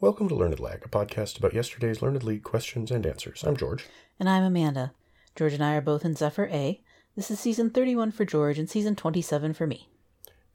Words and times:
Welcome 0.00 0.28
to 0.28 0.36
Learned 0.36 0.60
Lag, 0.60 0.84
a 0.84 0.88
podcast 0.88 1.38
about 1.38 1.54
yesterday's 1.54 2.00
Learned 2.00 2.22
League 2.22 2.44
questions 2.44 2.92
and 2.92 3.04
answers. 3.04 3.42
I'm 3.42 3.56
George. 3.56 3.84
And 4.20 4.28
I'm 4.28 4.44
Amanda. 4.44 4.92
George 5.34 5.54
and 5.54 5.64
I 5.64 5.74
are 5.74 5.80
both 5.80 6.04
in 6.04 6.14
Zephyr 6.14 6.46
A. 6.52 6.80
This 7.16 7.32
is 7.32 7.40
season 7.40 7.70
31 7.70 8.12
for 8.12 8.24
George 8.24 8.60
and 8.60 8.70
season 8.70 8.94
27 8.94 9.54
for 9.54 9.66
me. 9.66 9.88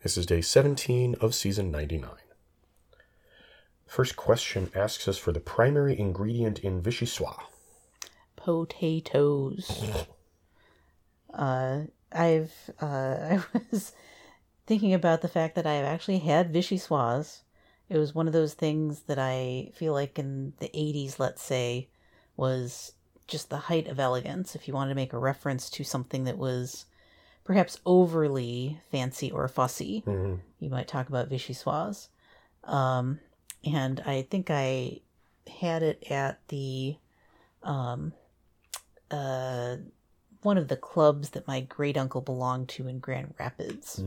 This 0.02 0.16
is 0.16 0.26
day 0.26 0.40
17 0.40 1.16
of 1.20 1.36
season 1.36 1.72
99. 1.72 2.10
First 3.86 4.16
question 4.16 4.70
asks 4.74 5.10
us 5.10 5.18
for 5.18 5.34
the 5.34 5.42
primary 5.42 6.00
ingredient 6.00 6.60
in 6.60 6.82
vichyssoise. 6.82 7.44
Potatoes. 8.38 9.84
uh, 11.34 11.82
I've 12.14 12.54
uh, 12.82 12.86
I 12.86 13.44
was 13.72 13.92
thinking 14.66 14.94
about 14.94 15.22
the 15.22 15.28
fact 15.28 15.56
that 15.56 15.68
I've 15.68 15.84
actually 15.84 16.20
had 16.20 16.54
vichyssoise. 16.54 17.42
It 17.90 17.98
was 17.98 18.16
one 18.16 18.28
of 18.28 18.34
those 18.34 18.54
things 18.54 19.02
that 19.02 19.20
I 19.20 19.72
feel 19.74 19.94
like 19.94 20.18
in 20.18 20.54
the 20.60 20.70
80s, 20.74 21.20
let's 21.20 21.44
say, 21.44 21.90
was 22.38 22.94
just 23.28 23.50
the 23.50 23.58
height 23.58 23.88
of 23.88 24.00
elegance. 24.00 24.56
If 24.56 24.68
you 24.68 24.74
wanted 24.74 24.90
to 24.90 24.96
make 24.96 25.14
a 25.14 25.18
reference 25.20 25.70
to 25.72 25.84
something 25.84 26.24
that 26.24 26.38
was 26.38 26.86
perhaps 27.44 27.80
overly 27.86 28.80
fancy 28.90 29.30
or 29.32 29.48
fussy, 29.48 30.04
Mhm. 30.06 30.40
you 30.60 30.70
might 30.70 30.88
talk 30.88 31.10
about 31.10 31.30
vichyssoise. 31.30 32.08
Um, 32.64 33.20
and 33.64 34.00
I 34.02 34.24
think 34.24 34.50
I 34.50 35.02
had 35.48 35.84
it 35.84 36.04
at 36.10 36.40
the 36.48 36.98
um, 37.62 38.14
uh, 39.12 39.78
one 40.42 40.58
of 40.58 40.68
the 40.68 40.76
clubs 40.76 41.30
that 41.32 41.48
my 41.48 41.62
great 41.62 41.96
uncle 41.98 42.20
belonged 42.20 42.68
to 42.70 42.88
in 42.88 43.00
Grand 43.00 43.34
Rapids 43.40 44.00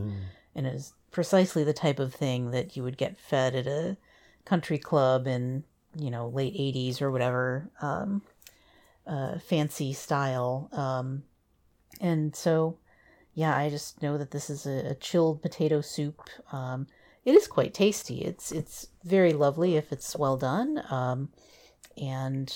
and 0.53 0.67
it 0.67 0.73
was 0.73 0.93
precisely 1.17 1.63
the 1.63 1.73
type 1.73 1.97
of 1.97 2.13
thing 2.13 2.51
that 2.51 2.77
you 2.77 2.83
would 2.83 2.95
get 2.95 3.17
fed 3.17 3.55
at 3.55 3.65
a 3.65 3.97
country 4.45 4.77
club 4.77 5.25
in 5.25 5.63
you 5.97 6.11
know 6.11 6.27
late 6.27 6.53
80s 6.53 7.01
or 7.01 7.09
whatever 7.09 7.71
um, 7.81 8.21
uh, 9.07 9.39
fancy 9.39 9.93
style. 9.93 10.69
Um, 10.71 11.23
and 11.99 12.35
so 12.35 12.77
yeah 13.33 13.57
i 13.57 13.67
just 13.67 13.99
know 14.03 14.15
that 14.19 14.29
this 14.29 14.47
is 14.47 14.67
a, 14.67 14.91
a 14.91 14.93
chilled 14.93 15.41
potato 15.41 15.81
soup. 15.81 16.21
Um, 16.51 16.85
it 17.25 17.33
is 17.33 17.47
quite 17.47 17.73
tasty. 17.73 18.19
It's 18.21 18.51
it's 18.51 18.85
very 19.03 19.33
lovely 19.33 19.75
if 19.75 19.91
it's 19.91 20.15
well 20.15 20.37
done. 20.37 20.83
Um, 20.91 21.29
and 21.99 22.55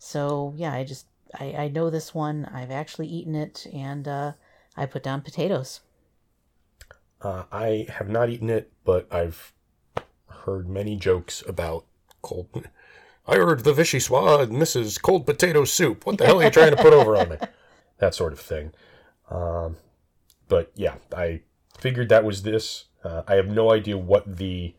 so 0.00 0.54
yeah 0.56 0.72
i 0.72 0.82
just 0.82 1.06
I, 1.38 1.54
I 1.56 1.68
know 1.68 1.88
this 1.88 2.12
one. 2.12 2.46
I've 2.46 2.72
actually 2.72 3.06
eaten 3.06 3.36
it 3.36 3.64
and 3.72 4.08
uh, 4.08 4.32
i 4.76 4.86
put 4.86 5.04
down 5.04 5.20
potatoes 5.20 5.82
Uh, 7.22 7.44
I 7.52 7.86
have 7.88 8.08
not 8.08 8.28
eaten 8.28 8.50
it, 8.50 8.72
but 8.84 9.06
I've 9.12 9.52
heard 10.28 10.68
many 10.68 10.96
jokes 10.96 11.42
about 11.46 11.86
cold. 12.20 12.68
I 13.26 13.36
heard 13.36 13.62
the 13.62 13.72
Vichy 13.72 13.98
vichyssoise 13.98 14.50
misses 14.50 14.98
cold 14.98 15.26
potato 15.26 15.64
soup. 15.64 16.04
What 16.04 16.18
the 16.18 16.26
hell 16.26 16.40
are 16.40 16.44
you 16.44 16.50
trying 16.50 16.74
to 16.74 16.82
put 16.82 16.92
over 16.92 17.16
on 17.16 17.30
me? 17.30 17.36
That 17.98 18.16
sort 18.16 18.32
of 18.32 18.40
thing. 18.40 18.72
Um, 19.30 19.76
but 20.48 20.72
yeah, 20.74 20.96
I 21.16 21.42
figured 21.78 22.08
that 22.08 22.24
was 22.24 22.42
this. 22.42 22.86
Uh, 23.04 23.22
I 23.28 23.36
have 23.36 23.46
no 23.46 23.70
idea 23.70 23.96
what 23.96 24.38
the 24.38 24.74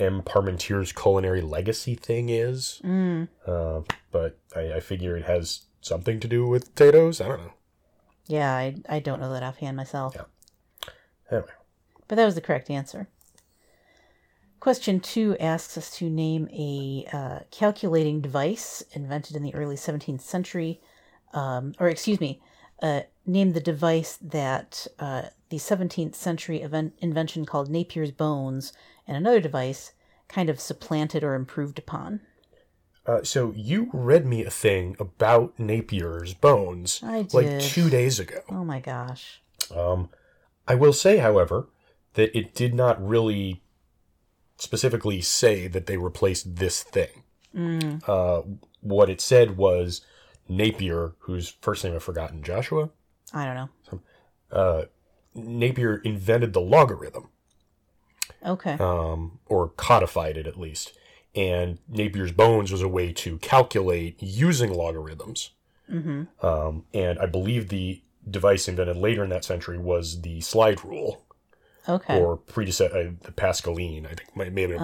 M. 0.00 0.22
Parmentier's 0.22 0.90
culinary 0.90 1.42
legacy 1.42 1.94
thing 1.94 2.28
is, 2.28 2.80
mm. 2.84 3.28
uh, 3.46 3.82
but 4.10 4.38
I, 4.56 4.72
I 4.72 4.80
figure 4.80 5.16
it 5.16 5.26
has 5.26 5.66
something 5.80 6.18
to 6.18 6.26
do 6.26 6.44
with 6.46 6.74
potatoes. 6.74 7.20
I 7.20 7.28
don't 7.28 7.40
know. 7.40 7.52
Yeah, 8.26 8.52
I, 8.52 8.74
I 8.88 8.98
don't 8.98 9.20
know 9.20 9.32
that 9.32 9.44
offhand 9.44 9.76
myself. 9.76 10.16
Yeah. 10.16 10.24
Anyway, 11.30 11.52
But 12.08 12.16
that 12.16 12.24
was 12.24 12.34
the 12.34 12.40
correct 12.40 12.70
answer. 12.70 13.08
Question 14.60 15.00
two 15.00 15.36
asks 15.38 15.76
us 15.76 15.90
to 15.98 16.08
name 16.08 16.48
a 16.50 17.06
uh, 17.12 17.38
calculating 17.50 18.20
device 18.20 18.82
invented 18.92 19.36
in 19.36 19.42
the 19.42 19.54
early 19.54 19.76
17th 19.76 20.22
century, 20.22 20.80
um, 21.34 21.74
or 21.78 21.88
excuse 21.88 22.20
me, 22.20 22.40
uh, 22.82 23.02
name 23.26 23.52
the 23.52 23.60
device 23.60 24.18
that 24.20 24.86
uh, 24.98 25.22
the 25.50 25.58
17th 25.58 26.14
century 26.14 26.62
event- 26.62 26.94
invention 26.98 27.44
called 27.44 27.68
Napier's 27.68 28.12
bones 28.12 28.72
and 29.06 29.16
another 29.16 29.40
device 29.40 29.92
kind 30.28 30.50
of 30.50 30.58
supplanted 30.58 31.22
or 31.22 31.34
improved 31.34 31.78
upon. 31.78 32.20
Uh, 33.06 33.22
so 33.22 33.52
you 33.54 33.88
read 33.92 34.26
me 34.26 34.44
a 34.44 34.50
thing 34.50 34.96
about 34.98 35.56
Napier's 35.58 36.34
bones 36.34 37.00
like 37.32 37.60
two 37.60 37.88
days 37.88 38.18
ago. 38.18 38.40
Oh 38.50 38.64
my 38.64 38.80
gosh. 38.80 39.40
Um, 39.72 40.08
I 40.66 40.74
will 40.74 40.92
say, 40.92 41.18
however, 41.18 41.68
that 42.16 42.36
it 42.36 42.54
did 42.54 42.74
not 42.74 43.02
really 43.06 43.62
specifically 44.58 45.20
say 45.20 45.68
that 45.68 45.86
they 45.86 45.96
replaced 45.96 46.56
this 46.56 46.82
thing. 46.82 47.22
Mm, 47.54 48.02
Uh, 48.08 48.42
what 48.80 49.08
it 49.08 49.20
said 49.20 49.56
was 49.56 50.00
Napier, 50.48 51.14
whose 51.20 51.56
first 51.60 51.82
name 51.84 51.94
I've 51.94 52.02
forgotten, 52.02 52.42
Joshua. 52.42 52.90
I 53.32 53.44
don't 53.44 53.54
know. 53.54 54.00
Uh, 54.50 54.84
Napier 55.34 55.96
invented 55.98 56.52
the 56.52 56.60
logarithm, 56.60 57.28
Okay. 58.44 58.72
um, 58.78 59.38
or 59.46 59.68
codified 59.70 60.36
it 60.36 60.46
at 60.46 60.58
least. 60.58 60.92
And 61.34 61.78
Napier's 61.88 62.32
bones 62.32 62.72
was 62.72 62.80
a 62.82 62.88
way 62.88 63.12
to 63.12 63.38
calculate 63.38 64.22
using 64.22 64.72
logarithms. 64.72 65.50
mm-hmm. 65.90 66.24
Um, 66.46 66.84
and 66.94 67.18
I 67.18 67.26
believe 67.26 67.68
the 67.68 68.02
device 68.28 68.68
invented 68.68 68.96
later 68.96 69.22
in 69.22 69.30
that 69.30 69.44
century 69.44 69.78
was 69.78 70.22
the 70.22 70.40
slide 70.40 70.82
rule, 70.84 71.25
Okay. 71.88 72.18
or 72.20 72.36
predecessor, 72.36 72.96
uh, 72.96 73.10
the 73.22 73.32
Pascaline. 73.32 74.06
I 74.06 74.14
think 74.14 74.36
maybe 74.54 74.74
a, 74.74 74.78
a 74.78 74.80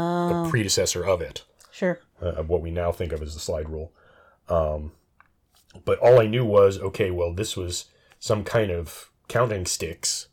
Oh. 0.46 0.50
predecessor 0.50 1.04
of 1.04 1.20
it, 1.20 1.44
Sure. 1.70 2.00
uh, 2.20 2.26
of 2.26 2.48
what 2.48 2.60
we 2.62 2.70
now 2.70 2.92
think 2.92 3.12
of 3.12 3.22
as 3.22 3.34
the 3.34 3.40
slide 3.40 3.68
rule. 3.68 3.92
Um, 4.48 4.92
but 5.84 5.98
all 6.00 6.20
I 6.20 6.26
knew 6.26 6.44
was 6.44 6.78
okay. 6.78 7.10
Well, 7.10 7.32
this 7.32 7.56
was 7.56 7.86
some 8.18 8.44
kind 8.44 8.70
of 8.70 9.10
counting 9.28 9.66
sticks. 9.66 10.28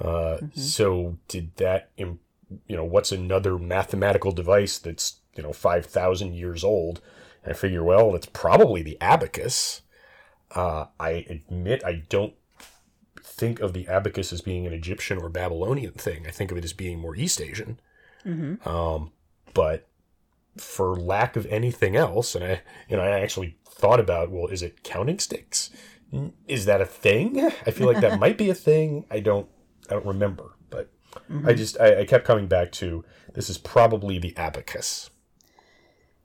Uh, 0.00 0.38
So 0.54 1.18
did 1.28 1.54
that? 1.56 1.90
Im- 1.96 2.20
you 2.66 2.76
know, 2.76 2.84
what's 2.84 3.12
another 3.12 3.58
mathematical 3.58 4.32
device 4.32 4.78
that's 4.78 5.20
you 5.36 5.42
know 5.42 5.52
five 5.52 5.86
thousand 5.86 6.34
years 6.34 6.64
old? 6.64 7.00
And 7.44 7.52
I 7.52 7.56
figure, 7.56 7.82
well, 7.84 8.14
it's 8.14 8.26
probably 8.26 8.82
the 8.82 8.96
abacus. 9.00 9.82
Uh, 10.54 10.86
I 11.00 11.26
admit 11.28 11.82
I 11.84 12.02
don't 12.08 12.34
think 13.42 13.58
of 13.58 13.72
the 13.72 13.88
abacus 13.88 14.32
as 14.32 14.40
being 14.40 14.68
an 14.68 14.72
Egyptian 14.72 15.18
or 15.18 15.28
Babylonian 15.28 15.94
thing. 15.94 16.28
I 16.28 16.30
think 16.30 16.52
of 16.52 16.58
it 16.58 16.64
as 16.64 16.72
being 16.72 17.00
more 17.00 17.16
East 17.16 17.40
Asian. 17.40 17.80
Mm-hmm. 18.24 18.68
Um, 18.68 19.10
but 19.52 19.88
for 20.56 20.94
lack 20.94 21.34
of 21.34 21.44
anything 21.46 21.96
else, 21.96 22.36
and 22.36 22.44
I, 22.44 22.60
you 22.88 22.96
know, 22.96 23.02
I 23.02 23.18
actually 23.18 23.56
thought 23.68 23.98
about, 23.98 24.30
well, 24.30 24.46
is 24.46 24.62
it 24.62 24.84
counting 24.84 25.18
sticks? 25.18 25.70
Is 26.46 26.66
that 26.66 26.80
a 26.80 26.86
thing? 26.86 27.44
I 27.66 27.72
feel 27.72 27.88
like 27.88 28.00
that 28.00 28.20
might 28.20 28.38
be 28.38 28.48
a 28.48 28.54
thing. 28.54 29.06
I 29.10 29.18
don't, 29.18 29.48
I 29.90 29.94
don't 29.94 30.06
remember, 30.06 30.54
but 30.70 30.92
I 31.44 31.52
just, 31.52 31.80
I, 31.80 32.02
I 32.02 32.04
kept 32.04 32.24
coming 32.24 32.46
back 32.46 32.70
to 32.72 33.04
this 33.34 33.50
is 33.50 33.58
probably 33.58 34.20
the 34.20 34.36
abacus. 34.36 35.10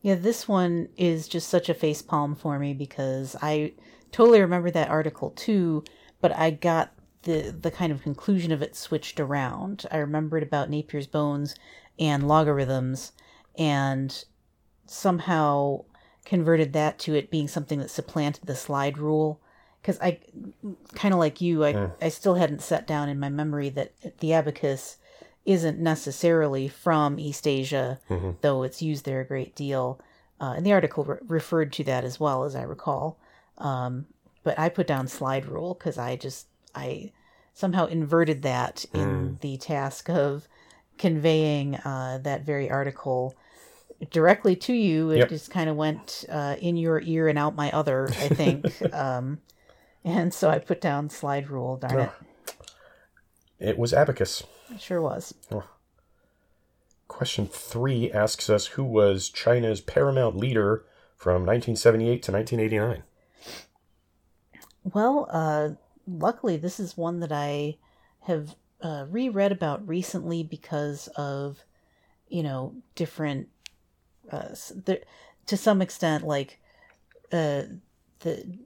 Yeah, 0.02 0.14
this 0.14 0.48
one 0.48 0.90
is 0.98 1.28
just 1.28 1.50
such 1.50 1.68
a 1.68 1.74
face 1.74 2.04
palm 2.04 2.36
for 2.36 2.60
me 2.60 2.76
because 2.76 3.36
I 3.42 3.74
totally 4.12 4.40
remember 4.40 4.70
that 4.70 4.92
article 4.92 5.32
too, 5.32 5.84
but 6.22 6.36
I 6.36 6.52
got 6.52 6.92
the 7.28 7.52
the 7.52 7.70
kind 7.72 7.92
of 7.92 8.02
conclusion 8.02 8.52
of 8.52 8.62
it 8.64 8.76
switched 8.76 9.20
around. 9.20 9.86
I 9.92 9.98
remembered 9.98 10.42
about 10.44 10.70
Napier's 10.70 11.06
bones 11.08 11.56
and 12.00 12.28
logarithms 12.28 13.12
and 13.58 14.24
somehow 14.86 15.84
converted 16.26 16.74
that 16.74 17.00
to 17.00 17.14
it 17.16 17.30
being 17.32 17.48
something 17.48 17.80
that 17.80 17.90
supplanted 17.90 18.46
the 18.46 18.56
slide 18.56 18.98
rule 18.98 19.40
because 19.82 20.00
I 20.02 20.20
kind 20.96 21.14
of 21.14 21.20
like 21.20 21.40
you, 21.42 21.64
I 21.64 21.74
Hmm. 21.74 21.86
I 22.02 22.10
still 22.10 22.36
hadn't 22.36 22.62
set 22.62 22.88
down 22.88 23.10
in 23.10 23.20
my 23.20 23.30
memory 23.30 23.70
that 23.70 23.94
the 24.20 24.34
abacus 24.34 24.98
isn't 25.46 25.80
necessarily 25.80 26.68
from 26.68 27.18
East 27.20 27.48
Asia, 27.48 28.00
Mhm. 28.10 28.36
though 28.42 28.64
it's 28.64 28.82
used 28.82 29.06
there 29.06 29.22
a 29.22 29.26
great 29.26 29.56
deal. 29.56 30.00
Uh, 30.42 30.54
and 30.57 30.66
the 30.66 30.74
article 30.74 31.04
re- 31.06 31.18
referred 31.28 31.72
to 31.74 31.84
that 31.86 32.04
as 32.04 32.19
well, 32.19 32.44
as 32.44 32.54
I 32.56 32.63
recall. 32.63 33.18
Um, 33.57 34.07
but 34.44 34.60
I 34.60 34.68
put 34.69 34.88
down 34.88 35.07
slide 35.07 35.46
rule 35.46 35.74
because 35.74 35.98
I 35.98 36.16
just 36.16 36.48
I 36.75 37.12
somehow 37.57 37.88
inverted 37.88 38.44
that 38.44 38.86
in 38.94 39.39
the 39.42 39.57
task 39.57 40.09
of 40.12 40.48
conveying 41.00 41.74
uh, 41.77 42.19
that 42.21 42.45
very 42.45 42.69
article 42.69 43.33
directly 44.12 44.56
to 44.56 44.74
you. 44.74 45.09
It 45.09 45.18
Yep. 45.18 45.30
just 45.30 45.50
kind 45.50 45.68
of 45.68 45.75
went 45.75 46.24
uh, 46.30 46.56
in 46.59 46.77
your 46.77 47.01
ear 47.01 47.27
and 47.27 47.39
out 47.39 47.56
my 47.56 47.71
other, 47.71 48.06
I 48.09 48.27
think. 48.30 48.65
um, 48.94 49.39
and 50.04 50.31
so 50.31 50.51
I 50.51 50.59
put 50.59 50.80
down 50.80 51.09
slide 51.09 51.50
rule. 51.50 51.77
Darn 51.77 52.00
it, 52.00 52.12
It 53.60 53.77
was 53.80 53.92
abacus. 53.92 54.44
it 54.71 54.80
sure 54.80 55.01
was. 55.01 55.33
Question 57.07 57.48
three 57.48 58.12
asks 58.12 58.51
us 58.51 58.68
who 58.68 58.83
was 58.83 59.30
China's 59.30 59.81
paramount 59.81 60.38
leader 60.38 60.86
from 61.15 61.44
1978 61.48 62.21
to 62.21 62.31
1989. 62.31 63.03
Well, 64.94 65.27
uh, 65.31 65.69
luckily, 66.07 66.57
this 66.57 66.80
is 66.80 66.98
one 66.98 67.19
that 67.19 67.31
I 67.31 67.77
have 68.21 68.56
uh, 68.81 69.06
reread 69.09 69.51
about 69.51 69.88
recently 69.88 70.44
because 70.44 71.07
of, 71.15 71.63
you 72.30 72.44
know, 72.44 72.75
different 72.95 73.50
uh, 74.31 74.50
there, 74.86 75.00
to 75.45 75.57
some 75.57 75.81
extent, 75.81 76.25
like 76.25 76.59
uh, 77.31 77.63
the 78.19 78.57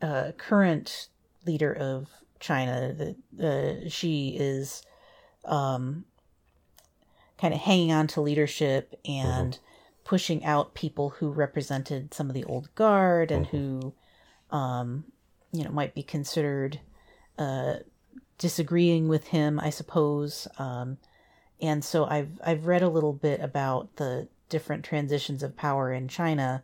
uh, 0.00 0.32
current 0.36 1.08
leader 1.46 1.72
of 1.72 2.08
China, 2.40 2.92
the, 2.92 3.84
uh, 3.84 3.88
Xi 3.88 4.36
is 4.38 4.82
um, 5.44 6.04
kind 7.38 7.54
of 7.54 7.60
hanging 7.60 7.92
on 7.92 8.06
to 8.08 8.20
leadership 8.20 8.98
and 9.04 9.58
pushing 10.04 10.44
out 10.44 10.74
people 10.74 11.10
who 11.10 11.30
represented 11.30 12.12
some 12.12 12.28
of 12.28 12.34
the 12.34 12.44
old 12.44 12.74
guard 12.74 13.30
and 13.30 13.46
who, 13.46 13.94
um, 14.50 15.04
you 15.52 15.64
know, 15.64 15.70
might 15.70 15.94
be 15.94 16.02
considered 16.02 16.80
uh, 17.38 17.76
disagreeing 18.38 19.08
with 19.08 19.28
him, 19.28 19.60
I 19.60 19.70
suppose. 19.70 20.48
Um, 20.58 20.98
and 21.60 21.84
so 21.84 22.06
I've 22.06 22.40
I've 22.44 22.66
read 22.66 22.82
a 22.82 22.88
little 22.88 23.12
bit 23.12 23.40
about 23.40 23.96
the 23.96 24.28
different 24.48 24.84
transitions 24.84 25.42
of 25.42 25.56
power 25.56 25.92
in 25.92 26.08
China 26.08 26.62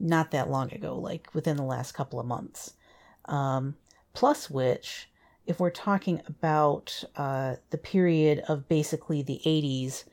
not 0.00 0.30
that 0.30 0.50
long 0.50 0.72
ago, 0.72 0.96
like 0.96 1.28
within 1.34 1.56
the 1.56 1.62
last 1.62 1.92
couple 1.92 2.20
of 2.20 2.26
months. 2.26 2.74
Um, 3.24 3.76
plus, 4.14 4.48
which, 4.48 5.10
if 5.46 5.60
we're 5.60 5.70
talking 5.70 6.22
about 6.26 7.04
uh, 7.16 7.56
the 7.70 7.78
period 7.78 8.44
of 8.48 8.68
basically 8.68 9.22
the 9.22 9.40
80s, 9.44 10.04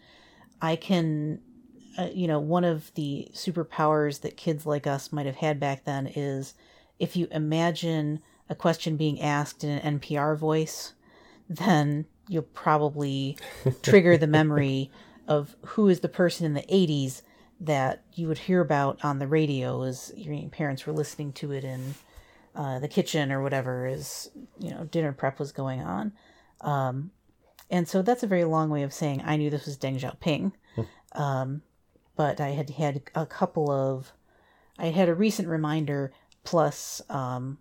I 0.62 0.75
can, 0.75 1.39
uh, 1.98 2.10
you 2.13 2.27
know, 2.27 2.39
one 2.39 2.63
of 2.63 2.94
the 2.95 3.27
superpowers 3.33 4.22
that 4.22 4.38
kids 4.38 4.66
like 4.66 4.88
us 4.88 5.12
might 5.12 5.25
have 5.25 5.36
had 5.36 5.60
back 5.60 5.86
then 5.86 6.07
is 6.07 6.56
if 7.00 7.15
you 7.15 7.27
imagine 7.31 8.21
a 8.50 8.56
question 8.56 8.97
being 8.97 9.21
asked 9.21 9.63
in 9.63 9.69
an 9.69 10.00
NPR 10.00 10.38
voice, 10.38 10.94
then 11.50 12.06
you'll 12.27 12.44
probably 12.44 13.38
trigger 13.81 14.18
the 14.18 14.27
memory 14.27 14.92
of 15.27 15.56
who 15.65 15.88
is 15.88 16.01
the 16.01 16.09
person 16.09 16.45
in 16.45 16.53
the 16.53 16.62
80s 16.62 17.21
that 17.59 18.03
you 18.13 18.27
would 18.27 18.38
hear 18.38 18.62
about 18.62 19.03
on 19.03 19.19
the 19.19 19.27
radio 19.27 19.83
as 19.83 20.12
your 20.15 20.38
parents 20.50 20.86
were 20.86 20.94
listening 20.94 21.31
to 21.33 21.51
it 21.51 21.63
in 21.63 21.95
uh, 22.56 22.80
the 22.80 22.88
kitchen 22.88 23.31
or 23.31 23.41
whatever 23.41 23.86
as 23.86 24.30
you 24.59 24.71
know 24.71 24.83
dinner 24.86 25.12
prep 25.12 25.39
was 25.39 25.51
going 25.51 25.81
on. 25.81 26.13
Um, 26.62 27.12
and 27.69 27.88
so 27.88 28.01
that's 28.01 28.24
a 28.24 28.27
very 28.27 28.44
long 28.44 28.69
way 28.69 28.83
of 28.83 28.94
saying 28.94 29.21
i 29.25 29.36
knew 29.38 29.50
this 29.50 29.65
was 29.65 29.77
deng 29.77 30.00
xiaoping. 30.00 30.51
Um, 31.13 31.62
but 32.15 32.39
i 32.39 32.50
had 32.50 32.69
had 32.71 33.01
a 33.15 33.25
couple 33.25 33.71
of 33.71 34.12
i 34.77 34.88
had 34.88 35.09
a 35.09 35.15
recent 35.15 35.48
reminder 35.48 36.12
plus 36.45 37.01
um, 37.09 37.57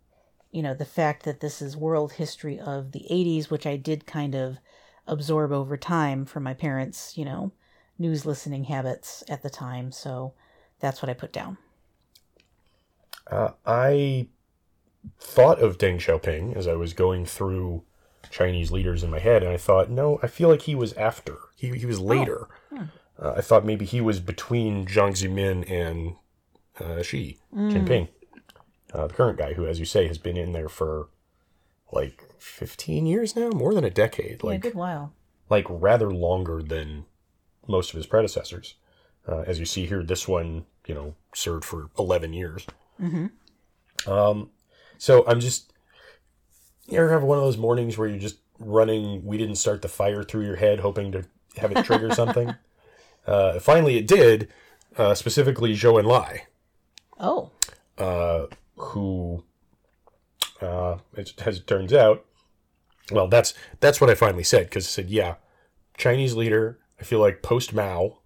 you 0.53 0.63
know 0.63 0.75
the 0.75 0.85
fact 0.85 1.25
that 1.25 1.41
this 1.41 1.61
is 1.61 1.77
world 1.77 2.13
history 2.13 2.61
of 2.61 2.93
the 2.93 3.05
80s 3.11 3.51
which 3.51 3.67
i 3.67 3.77
did 3.77 4.07
kind 4.07 4.35
of 4.35 4.59
absorb 5.07 5.51
over 5.51 5.77
time 5.77 6.25
from 6.25 6.45
my 6.45 6.55
parents 6.55 7.19
you 7.19 7.25
know 7.25 7.51
news 7.99 8.27
listening 8.27 8.65
habits 8.65 9.23
at 9.29 9.43
the 9.43 9.51
time. 9.51 9.93
So 9.93 10.35
that's 10.81 11.03
what 11.03 11.09
i 11.09 11.15
put 11.15 11.33
down. 11.33 11.59
Uh, 13.31 13.51
I 13.65 14.29
thought 15.19 15.59
of 15.61 15.79
Deng 15.79 15.97
Xiaoping 15.97 16.57
as 16.57 16.67
I 16.67 16.75
was 16.75 16.93
going 16.93 17.25
through 17.25 17.83
Chinese 18.31 18.71
leaders 18.71 19.03
in 19.03 19.11
my 19.11 19.19
head, 19.19 19.43
and 19.43 19.53
I 19.53 19.57
thought, 19.57 19.91
no, 19.91 20.19
I 20.23 20.27
feel 20.27 20.49
like 20.49 20.63
he 20.63 20.75
was 20.75 20.93
after. 20.95 21.37
He, 21.57 21.69
he 21.79 21.87
was 21.87 22.01
later. 22.01 22.49
Uh, 23.19 23.35
I 23.37 23.41
thought 23.41 23.65
maybe 23.65 23.85
he 23.85 24.01
was 24.01 24.21
between 24.21 24.87
Jiang 24.87 25.13
Zemin 25.13 25.71
and 25.71 26.17
uh, 26.81 27.03
Xi 27.03 27.39
Jinping, 27.55 28.09
uh, 28.95 29.07
the 29.09 29.15
current 29.15 29.39
guy 29.39 29.55
who, 29.55 29.67
as 29.67 29.79
you 29.79 29.85
say, 29.85 30.07
has 30.09 30.19
been 30.19 30.37
in 30.37 30.53
there 30.53 30.69
for 30.69 31.09
like 31.93 32.25
15 32.39 33.07
years 33.07 33.37
now, 33.37 33.51
more 33.51 33.75
than 33.75 33.85
a 33.85 33.91
decade. 33.91 34.41
yeah, 34.43 34.57
a 34.57 34.59
good 34.59 34.75
while 34.75 35.13
like 35.51 35.67
rather 35.69 36.11
longer 36.11 36.63
than 36.63 37.05
most 37.67 37.91
of 37.91 37.97
his 37.97 38.07
predecessors. 38.07 38.75
Uh, 39.27 39.41
as 39.47 39.59
you 39.59 39.65
see 39.65 39.87
here, 39.87 40.03
this 40.03 40.29
one, 40.29 40.67
you 40.87 40.95
know, 40.95 41.15
served 41.35 41.65
for 41.65 41.91
11 41.99 42.33
years. 42.33 42.67
Um, 44.07 44.51
so 44.99 45.25
I'm 45.27 45.41
just, 45.41 45.73
you 46.87 46.99
ever 46.99 47.11
have 47.11 47.23
one 47.23 47.39
of 47.39 47.45
those 47.45 47.57
mornings 47.57 47.97
where 47.97 48.09
you're 48.09 48.19
just 48.19 48.39
running, 48.59 49.25
we 49.25 49.39
didn't 49.39 49.57
start 49.57 49.83
the 49.83 49.89
fire 49.89 50.23
through 50.23 50.45
your 50.45 50.57
head, 50.57 50.81
hoping 50.81 51.13
to 51.13 51.25
have 51.57 51.73
it 51.73 51.85
trigger 51.85 52.13
something? 52.15 52.55
Uh, 53.27 53.59
finally, 53.59 53.97
it 53.97 54.07
did, 54.07 54.49
uh, 54.99 55.15
specifically 55.15 55.73
Zhou 55.73 55.99
Enlai 55.99 56.41
oh 57.19 57.51
uh, 57.97 58.45
who, 58.77 59.45
uh, 60.61 60.99
as, 61.17 61.33
as 61.45 61.59
it 61.59 61.67
turns 61.67 61.93
out, 61.93 62.25
well, 63.11 63.29
that's 63.29 63.55
that's 63.81 64.01
what 64.01 64.11
I 64.11 64.15
finally 64.15 64.45
said 64.45 64.65
because 64.67 64.87
I 64.87 64.89
said, 64.89 65.11
yeah, 65.11 65.35
Chinese 65.97 66.35
leader. 66.35 66.79
I 67.01 67.05
feel 67.05 67.19
like 67.19 67.43
post 67.43 67.75
Mao, 67.75 68.19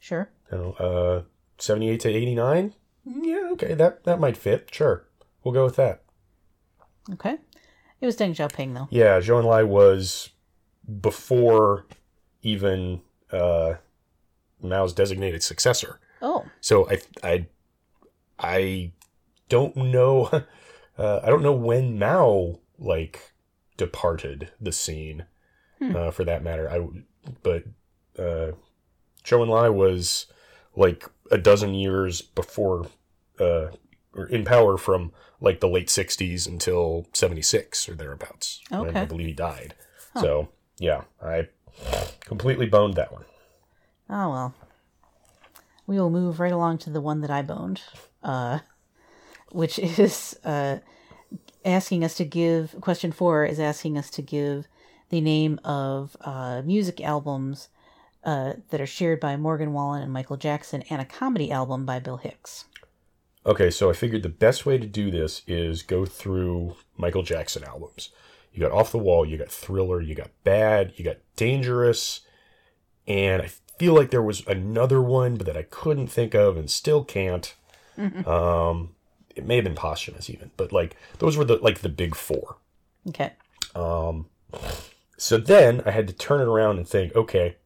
sure 0.00 0.30
you 0.50 0.58
know, 0.58 0.72
uh, 0.72 1.22
seventy 1.58 1.88
eight 1.90 2.00
to 2.00 2.08
eighty 2.08 2.34
nine. 2.34 2.74
Yeah, 3.04 3.50
okay, 3.52 3.74
that 3.74 4.04
that 4.04 4.18
might 4.18 4.36
fit. 4.36 4.68
Sure, 4.72 5.06
we'll 5.44 5.54
go 5.54 5.64
with 5.64 5.76
that. 5.76 6.02
okay 7.12 7.36
it 8.00 8.04
was 8.06 8.16
deng 8.16 8.34
xiaoping 8.34 8.74
though 8.74 8.88
Yeah, 8.90 9.20
Zhou 9.20 9.42
Enlai 9.42 9.66
was 9.66 10.30
before 11.00 11.86
even 12.42 13.00
uh, 13.30 13.74
Mao's 14.60 14.92
designated 14.92 15.42
successor. 15.42 16.00
oh 16.22 16.44
So 16.60 16.88
I 16.90 16.98
I 17.22 17.46
I 18.38 18.92
don't 19.48 19.76
know 19.76 20.24
uh, 20.98 21.20
I 21.22 21.28
don't 21.28 21.42
know 21.42 21.52
when 21.52 21.98
Mao 21.98 22.60
like 22.78 23.32
departed 23.76 24.50
the 24.60 24.72
scene 24.72 25.26
uh, 25.80 26.10
for 26.10 26.24
that 26.24 26.42
matter. 26.42 26.70
I 26.70 26.86
but 27.42 27.64
uh, 28.18 28.52
Zhou 29.24 29.44
Enlai 29.44 29.72
was 29.72 30.26
like 30.74 31.08
a 31.30 31.38
dozen 31.38 31.74
years 31.74 32.22
before 32.22 32.86
uh, 33.40 33.68
or 34.14 34.26
in 34.28 34.44
power 34.44 34.76
from 34.78 35.12
like 35.40 35.60
the 35.60 35.68
late 35.68 35.88
60s 35.88 36.46
until 36.46 37.06
76 37.12 37.88
or 37.88 37.94
thereabouts. 37.94 38.62
when 38.70 38.96
I 38.96 39.04
believe 39.04 39.26
he 39.26 39.32
died. 39.32 39.74
So, 40.18 40.48
yeah, 40.78 41.02
I 41.22 41.48
completely 42.20 42.64
boned 42.66 42.94
that 42.94 43.12
one. 43.12 43.24
Oh 44.08 44.30
well. 44.30 44.54
We 45.86 45.98
will 45.98 46.08
move 46.10 46.40
right 46.40 46.52
along 46.52 46.78
to 46.78 46.90
the 46.90 47.02
one 47.02 47.20
that 47.20 47.30
I 47.30 47.42
boned, 47.42 47.82
uh, 48.22 48.60
which 49.56 49.78
is 49.78 50.38
uh, 50.44 50.76
asking 51.64 52.04
us 52.04 52.14
to 52.16 52.24
give. 52.24 52.76
Question 52.80 53.10
four 53.10 53.44
is 53.46 53.58
asking 53.58 53.96
us 53.96 54.10
to 54.10 54.22
give 54.22 54.66
the 55.08 55.20
name 55.20 55.58
of 55.64 56.16
uh, 56.20 56.60
music 56.64 57.00
albums 57.00 57.68
uh, 58.22 58.54
that 58.70 58.80
are 58.80 58.86
shared 58.86 59.18
by 59.18 59.36
Morgan 59.36 59.72
Wallen 59.72 60.02
and 60.02 60.12
Michael 60.12 60.36
Jackson, 60.36 60.82
and 60.90 61.00
a 61.00 61.06
comedy 61.06 61.50
album 61.50 61.86
by 61.86 61.98
Bill 61.98 62.18
Hicks. 62.18 62.66
Okay, 63.46 63.70
so 63.70 63.88
I 63.88 63.94
figured 63.94 64.22
the 64.22 64.28
best 64.28 64.66
way 64.66 64.76
to 64.76 64.86
do 64.86 65.10
this 65.10 65.42
is 65.46 65.82
go 65.82 66.04
through 66.04 66.74
Michael 66.96 67.22
Jackson 67.22 67.64
albums. 67.64 68.10
You 68.52 68.60
got 68.60 68.72
Off 68.72 68.92
the 68.92 68.98
Wall, 68.98 69.24
you 69.24 69.38
got 69.38 69.50
Thriller, 69.50 70.02
you 70.02 70.14
got 70.14 70.30
Bad, 70.44 70.92
you 70.96 71.04
got 71.04 71.18
Dangerous, 71.36 72.22
and 73.06 73.40
I 73.40 73.50
feel 73.78 73.94
like 73.94 74.10
there 74.10 74.22
was 74.22 74.46
another 74.46 75.00
one, 75.00 75.36
but 75.36 75.46
that 75.46 75.56
I 75.56 75.62
couldn't 75.62 76.08
think 76.08 76.34
of 76.34 76.58
and 76.58 76.70
still 76.70 77.04
can't. 77.04 77.54
Um, 78.26 78.95
it 79.36 79.46
may 79.46 79.56
have 79.56 79.64
been 79.64 79.74
posthumous 79.74 80.28
even, 80.30 80.50
but 80.56 80.72
like 80.72 80.96
those 81.18 81.36
were 81.36 81.44
the 81.44 81.56
like 81.56 81.80
the 81.80 81.88
big 81.88 82.14
four. 82.14 82.56
Okay. 83.08 83.32
Um, 83.74 84.26
so 85.16 85.38
then 85.38 85.82
I 85.86 85.90
had 85.90 86.08
to 86.08 86.14
turn 86.14 86.40
it 86.40 86.48
around 86.48 86.78
and 86.78 86.88
think, 86.88 87.14
okay, 87.14 87.56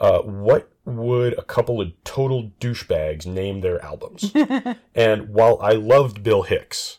uh, 0.00 0.20
what 0.20 0.70
would 0.84 1.38
a 1.38 1.42
couple 1.42 1.80
of 1.80 1.92
total 2.04 2.52
douchebags 2.60 3.26
name 3.26 3.60
their 3.60 3.82
albums? 3.84 4.32
and 4.94 5.28
while 5.28 5.58
I 5.60 5.72
loved 5.72 6.22
Bill 6.22 6.42
Hicks, 6.42 6.98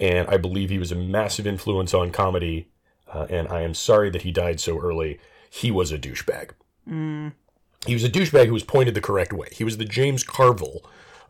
and 0.00 0.26
I 0.28 0.36
believe 0.36 0.70
he 0.70 0.78
was 0.78 0.90
a 0.90 0.96
massive 0.96 1.46
influence 1.46 1.92
on 1.92 2.10
comedy, 2.12 2.68
uh, 3.12 3.26
and 3.28 3.46
I 3.48 3.60
am 3.62 3.74
sorry 3.74 4.10
that 4.10 4.22
he 4.22 4.32
died 4.32 4.58
so 4.58 4.78
early, 4.80 5.20
he 5.50 5.70
was 5.70 5.92
a 5.92 5.98
douchebag. 5.98 6.50
He 7.86 7.94
was 7.94 8.04
a 8.04 8.08
douchebag 8.08 8.46
who 8.46 8.54
was 8.54 8.62
pointed 8.64 8.94
the 8.94 9.00
correct 9.00 9.32
way. 9.32 9.48
He 9.52 9.64
was 9.64 9.76
the 9.76 9.84
James 9.84 10.22
Carville 10.22 10.82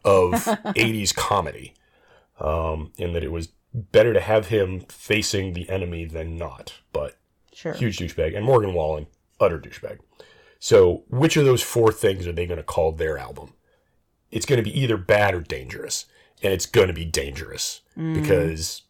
of 0.04 0.32
80s 0.34 1.14
comedy, 1.14 1.74
um, 2.40 2.92
in 2.96 3.12
that 3.12 3.24
it 3.24 3.32
was 3.32 3.48
better 3.72 4.12
to 4.12 4.20
have 4.20 4.48
him 4.48 4.80
facing 4.88 5.52
the 5.52 5.68
enemy 5.70 6.04
than 6.04 6.36
not. 6.36 6.74
But 6.92 7.16
Sure. 7.52 7.72
huge 7.74 7.98
douchebag, 7.98 8.36
and 8.36 8.44
Morgan 8.44 8.72
Wallen, 8.74 9.06
utter 9.38 9.58
douchebag. 9.58 9.98
So, 10.58 11.04
which 11.08 11.36
of 11.36 11.44
those 11.44 11.62
four 11.62 11.90
things 11.92 12.26
are 12.26 12.32
they 12.32 12.46
going 12.46 12.58
to 12.58 12.62
call 12.64 12.92
their 12.92 13.16
album? 13.18 13.54
It's 14.30 14.46
going 14.46 14.62
to 14.62 14.68
be 14.70 14.78
either 14.78 14.96
bad 14.96 15.34
or 15.34 15.40
dangerous, 15.40 16.06
and 16.42 16.52
it's 16.52 16.66
going 16.66 16.88
to 16.88 16.92
be 16.94 17.04
dangerous 17.04 17.80
because 17.96 18.82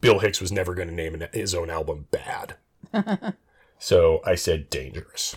Bill 0.00 0.18
Hicks 0.20 0.40
was 0.40 0.50
never 0.52 0.74
going 0.74 0.88
to 0.88 0.94
name 0.94 1.14
an- 1.14 1.28
his 1.32 1.54
own 1.54 1.70
album 1.70 2.06
bad. 2.10 2.56
so 3.78 4.20
I 4.24 4.34
said 4.34 4.70
dangerous. 4.70 5.36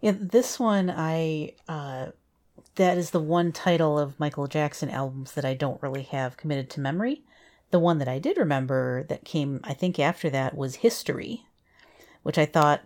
Yeah, 0.00 0.14
this 0.18 0.58
one 0.58 0.90
I 0.90 1.54
uh 1.68 2.08
that 2.76 2.96
is 2.98 3.10
the 3.10 3.20
one 3.20 3.52
title 3.52 3.98
of 3.98 4.18
Michael 4.18 4.46
Jackson 4.46 4.88
albums 4.88 5.32
that 5.32 5.44
I 5.44 5.54
don't 5.54 5.82
really 5.82 6.02
have 6.04 6.36
committed 6.36 6.70
to 6.70 6.80
memory. 6.80 7.22
The 7.70 7.78
one 7.78 7.98
that 7.98 8.08
I 8.08 8.18
did 8.18 8.36
remember 8.36 9.04
that 9.04 9.24
came 9.24 9.60
I 9.64 9.74
think 9.74 9.98
after 9.98 10.28
that 10.30 10.56
was 10.56 10.76
History, 10.76 11.46
which 12.22 12.38
I 12.38 12.46
thought 12.46 12.82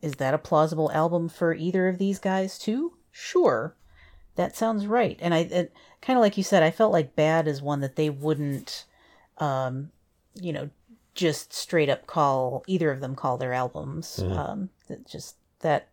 is 0.00 0.14
that 0.14 0.34
a 0.34 0.38
plausible 0.38 0.90
album 0.92 1.28
for 1.28 1.54
either 1.54 1.88
of 1.88 1.98
these 1.98 2.18
guys 2.18 2.58
too? 2.58 2.94
sure, 3.12 3.76
that 4.34 4.56
sounds 4.56 4.86
right. 4.86 5.18
And 5.20 5.34
I, 5.34 5.68
kind 6.00 6.18
of 6.18 6.22
like 6.22 6.38
you 6.38 6.42
said, 6.42 6.62
I 6.62 6.70
felt 6.70 6.92
like 6.92 7.14
Bad 7.14 7.46
is 7.46 7.60
one 7.60 7.80
that 7.80 7.96
they 7.96 8.08
wouldn't, 8.08 8.86
um, 9.38 9.90
you 10.40 10.52
know, 10.52 10.70
just 11.14 11.52
straight 11.52 11.90
up 11.90 12.06
call 12.06 12.64
either 12.66 12.90
of 12.90 13.00
them 13.00 13.14
call 13.14 13.36
their 13.36 13.52
albums. 13.52 14.20
Mhm. 14.22 14.36
Um, 14.36 14.70
that 14.88 15.06
just 15.06 15.36
that, 15.60 15.88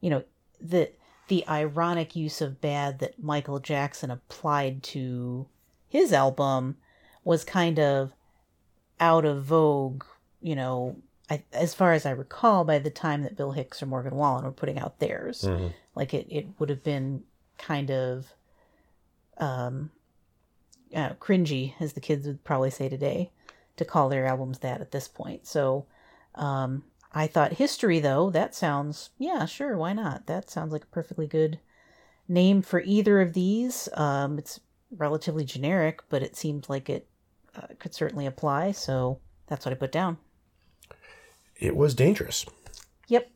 you 0.00 0.10
know, 0.10 0.24
the 0.60 0.90
the 1.28 1.46
ironic 1.48 2.14
use 2.14 2.40
of 2.40 2.60
Bad 2.60 2.98
that 3.00 3.22
Michael 3.22 3.58
Jackson 3.58 4.10
applied 4.10 4.82
to 4.84 5.46
his 5.88 6.12
album 6.12 6.76
was 7.24 7.44
kind 7.44 7.78
of 7.78 8.12
out 9.00 9.24
of 9.24 9.42
vogue, 9.44 10.04
you 10.40 10.54
know, 10.54 10.96
I, 11.28 11.42
as 11.52 11.74
far 11.74 11.92
as 11.92 12.06
I 12.06 12.10
recall, 12.10 12.64
by 12.64 12.78
the 12.78 12.90
time 12.90 13.22
that 13.24 13.36
Bill 13.36 13.50
Hicks 13.52 13.82
or 13.82 13.86
Morgan 13.86 14.14
Wallen 14.14 14.44
were 14.44 14.52
putting 14.52 14.78
out 14.78 15.00
theirs, 15.00 15.42
Mhm. 15.42 15.72
like 15.96 16.14
it, 16.14 16.26
it 16.30 16.46
would 16.58 16.68
have 16.70 16.84
been 16.84 17.24
kind 17.58 17.90
of 17.90 18.32
um, 19.38 19.90
uh, 20.94 21.10
cringy, 21.14 21.74
as 21.80 21.92
the 21.92 22.00
kids 22.00 22.26
would 22.26 22.42
probably 22.44 22.70
say 22.70 22.88
today, 22.88 23.30
to 23.76 23.84
call 23.84 24.08
their 24.08 24.24
albums 24.26 24.60
that 24.60 24.80
at 24.80 24.92
this 24.92 25.08
point. 25.08 25.46
So 25.46 25.84
um, 26.36 26.84
I 27.12 27.26
thought 27.26 27.54
History, 27.54 27.98
though, 28.00 28.30
that 28.30 28.54
sounds, 28.54 29.10
yeah, 29.18 29.46
sure, 29.46 29.76
why 29.76 29.92
not? 29.92 30.26
That 30.26 30.50
sounds 30.50 30.72
like 30.72 30.84
a 30.84 30.88
perfectly 30.88 31.26
good 31.26 31.58
name 32.28 32.62
for 32.62 32.80
either 32.80 33.20
of 33.20 33.32
these. 33.32 33.88
Um, 33.94 34.38
it's 34.38 34.60
relatively 34.90 35.44
generic, 35.44 36.00
but 36.08 36.22
it 36.22 36.36
seemed 36.36 36.68
like 36.68 36.90
it 36.90 37.08
uh, 37.56 37.68
could 37.78 37.94
certainly 37.94 38.26
apply. 38.26 38.72
So 38.72 39.20
that's 39.46 39.64
what 39.64 39.72
I 39.72 39.76
put 39.76 39.92
down. 39.92 40.18
It 41.58 41.74
was 41.76 41.94
dangerous. 41.94 42.44
Yep. 43.08 43.30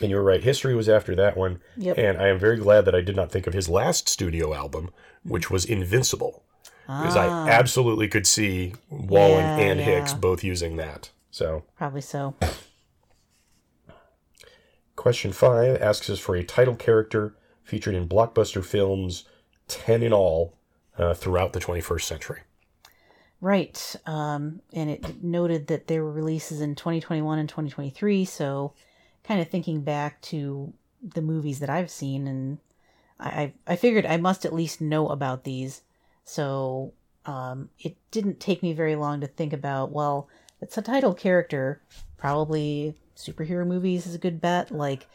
And 0.00 0.10
you're 0.10 0.22
right. 0.22 0.42
History 0.44 0.76
was 0.76 0.88
after 0.88 1.16
that 1.16 1.36
one. 1.36 1.60
Yep. 1.76 1.98
And 1.98 2.18
I 2.18 2.28
am 2.28 2.38
very 2.38 2.56
glad 2.58 2.84
that 2.84 2.94
I 2.94 3.00
did 3.00 3.16
not 3.16 3.32
think 3.32 3.48
of 3.48 3.54
his 3.54 3.68
last 3.68 4.08
studio 4.08 4.54
album, 4.54 4.90
which 5.24 5.50
was 5.50 5.64
Invincible. 5.64 6.44
Because 6.86 7.16
Ah, 7.16 7.44
I 7.46 7.50
absolutely 7.50 8.08
could 8.08 8.26
see 8.26 8.74
Wallen 8.88 9.40
Yeah, 9.40 9.58
and 9.58 9.80
yeah. 9.80 9.86
Hicks 9.86 10.14
both 10.14 10.44
using 10.44 10.76
that. 10.76 11.10
So, 11.30 11.64
probably 11.76 12.00
so. 12.00 12.34
Question 14.98 15.32
five 15.32 15.80
asks 15.80 16.10
us 16.10 16.18
for 16.18 16.34
a 16.34 16.42
title 16.42 16.74
character 16.74 17.34
featured 17.62 17.94
in 17.94 18.08
blockbuster 18.08 18.64
films, 18.64 19.24
10 19.68 20.02
in 20.02 20.12
all, 20.12 20.54
uh, 20.98 21.14
throughout 21.14 21.52
the 21.52 21.60
21st 21.60 22.02
century. 22.02 22.40
Right. 23.40 23.94
Um, 24.06 24.60
and 24.72 24.90
it 24.90 25.22
noted 25.22 25.68
that 25.68 25.86
there 25.86 26.02
were 26.02 26.10
releases 26.10 26.60
in 26.60 26.74
2021 26.74 27.38
and 27.38 27.48
2023. 27.48 28.24
So, 28.24 28.74
kind 29.22 29.40
of 29.40 29.48
thinking 29.48 29.82
back 29.82 30.20
to 30.22 30.72
the 31.02 31.22
movies 31.22 31.60
that 31.60 31.70
I've 31.70 31.90
seen, 31.90 32.26
and 32.26 32.58
I, 33.20 33.52
I 33.66 33.76
figured 33.76 34.04
I 34.04 34.16
must 34.16 34.44
at 34.44 34.52
least 34.52 34.80
know 34.80 35.08
about 35.08 35.44
these. 35.44 35.82
So, 36.24 36.92
um, 37.24 37.68
it 37.78 37.96
didn't 38.10 38.40
take 38.40 38.62
me 38.64 38.72
very 38.72 38.96
long 38.96 39.20
to 39.20 39.28
think 39.28 39.52
about, 39.52 39.92
well, 39.92 40.28
it's 40.60 40.76
a 40.76 40.82
title 40.82 41.14
character. 41.14 41.80
Probably 42.16 42.96
superhero 43.18 43.66
movies 43.66 44.06
is 44.06 44.14
a 44.14 44.18
good 44.18 44.40
bet. 44.40 44.70
Like, 44.70 45.06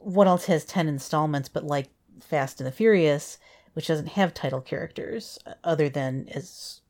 what 0.00 0.26
else 0.26 0.46
has 0.46 0.64
10 0.64 0.88
installments 0.88 1.48
but 1.48 1.64
like 1.64 1.88
Fast 2.20 2.60
and 2.60 2.66
the 2.66 2.72
Furious, 2.72 3.38
which 3.72 3.88
doesn't 3.88 4.10
have 4.10 4.32
title 4.32 4.60
characters 4.60 5.38
uh, 5.46 5.54
other 5.64 5.88
than 5.88 6.28
as 6.30 6.80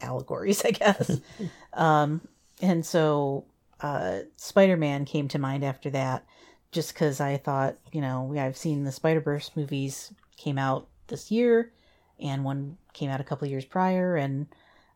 allegories, 0.00 0.64
I 0.64 0.70
guess. 0.70 1.20
um, 1.72 2.20
and 2.60 2.84
so 2.84 3.44
uh, 3.80 4.20
Spider 4.36 4.76
Man 4.76 5.04
came 5.04 5.28
to 5.28 5.38
mind 5.38 5.64
after 5.64 5.90
that, 5.90 6.24
just 6.70 6.92
because 6.92 7.20
I 7.20 7.36
thought, 7.36 7.76
you 7.92 8.00
know, 8.00 8.34
I've 8.38 8.56
seen 8.56 8.84
the 8.84 8.92
Spider 8.92 9.20
Verse 9.20 9.50
movies 9.54 10.12
came 10.36 10.58
out 10.58 10.88
this 11.06 11.30
year, 11.30 11.72
and 12.20 12.44
one 12.44 12.76
came 12.92 13.10
out 13.10 13.20
a 13.20 13.24
couple 13.24 13.48
years 13.48 13.64
prior, 13.64 14.16
and 14.16 14.46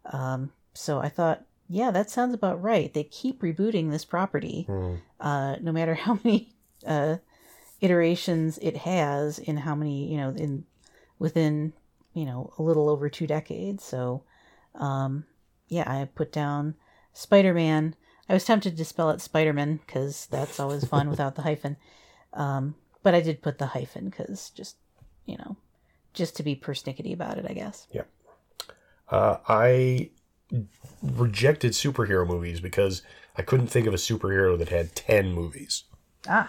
um, 0.06 0.52
so 0.74 0.98
I 0.98 1.08
thought, 1.08 1.44
yeah, 1.72 1.90
that 1.90 2.10
sounds 2.10 2.34
about 2.34 2.62
right. 2.62 2.92
They 2.92 3.04
keep 3.04 3.40
rebooting 3.42 3.90
this 3.90 4.04
property, 4.04 4.64
Hmm. 4.68 4.94
uh, 5.20 5.56
no 5.60 5.72
matter 5.72 5.94
how 5.94 6.18
many 6.24 6.54
uh, 6.86 7.16
iterations 7.80 8.58
it 8.58 8.76
has 8.78 9.38
in 9.38 9.56
how 9.58 9.74
many, 9.74 10.10
you 10.10 10.16
know, 10.18 10.30
in 10.30 10.64
within 11.18 11.72
you 12.14 12.24
know 12.24 12.52
a 12.58 12.62
little 12.62 12.88
over 12.88 13.08
two 13.08 13.26
decades. 13.26 13.84
So 13.84 14.22
um, 14.74 15.24
yeah, 15.68 15.84
I 15.90 16.04
put 16.04 16.32
down 16.32 16.74
Spider 17.12 17.54
Man. 17.54 17.94
I 18.28 18.34
was 18.34 18.44
tempted 18.44 18.76
to 18.76 18.84
spell 18.84 19.10
it 19.10 19.20
Spider 19.20 19.52
Man 19.52 19.80
because 19.86 20.26
that's 20.30 20.60
always 20.60 20.84
fun 20.84 21.10
without 21.10 21.34
the 21.34 21.42
hyphen. 21.42 21.76
Um, 22.32 22.74
but 23.02 23.14
I 23.14 23.20
did 23.20 23.42
put 23.42 23.58
the 23.58 23.66
hyphen 23.66 24.08
because 24.08 24.50
just, 24.50 24.76
you 25.26 25.36
know, 25.36 25.56
just 26.14 26.36
to 26.36 26.42
be 26.42 26.54
persnickety 26.56 27.12
about 27.12 27.36
it, 27.38 27.46
I 27.48 27.52
guess. 27.52 27.86
Uh, 29.10 29.36
I 29.48 30.10
rejected 31.02 31.72
superhero 31.72 32.26
movies 32.26 32.60
because 32.60 33.02
I 33.36 33.42
couldn't 33.42 33.68
think 33.68 33.86
of 33.86 33.94
a 33.94 33.98
superhero 33.98 34.58
that 34.58 34.68
had 34.68 34.94
10 34.94 35.32
movies. 35.32 35.84
Ah. 36.28 36.48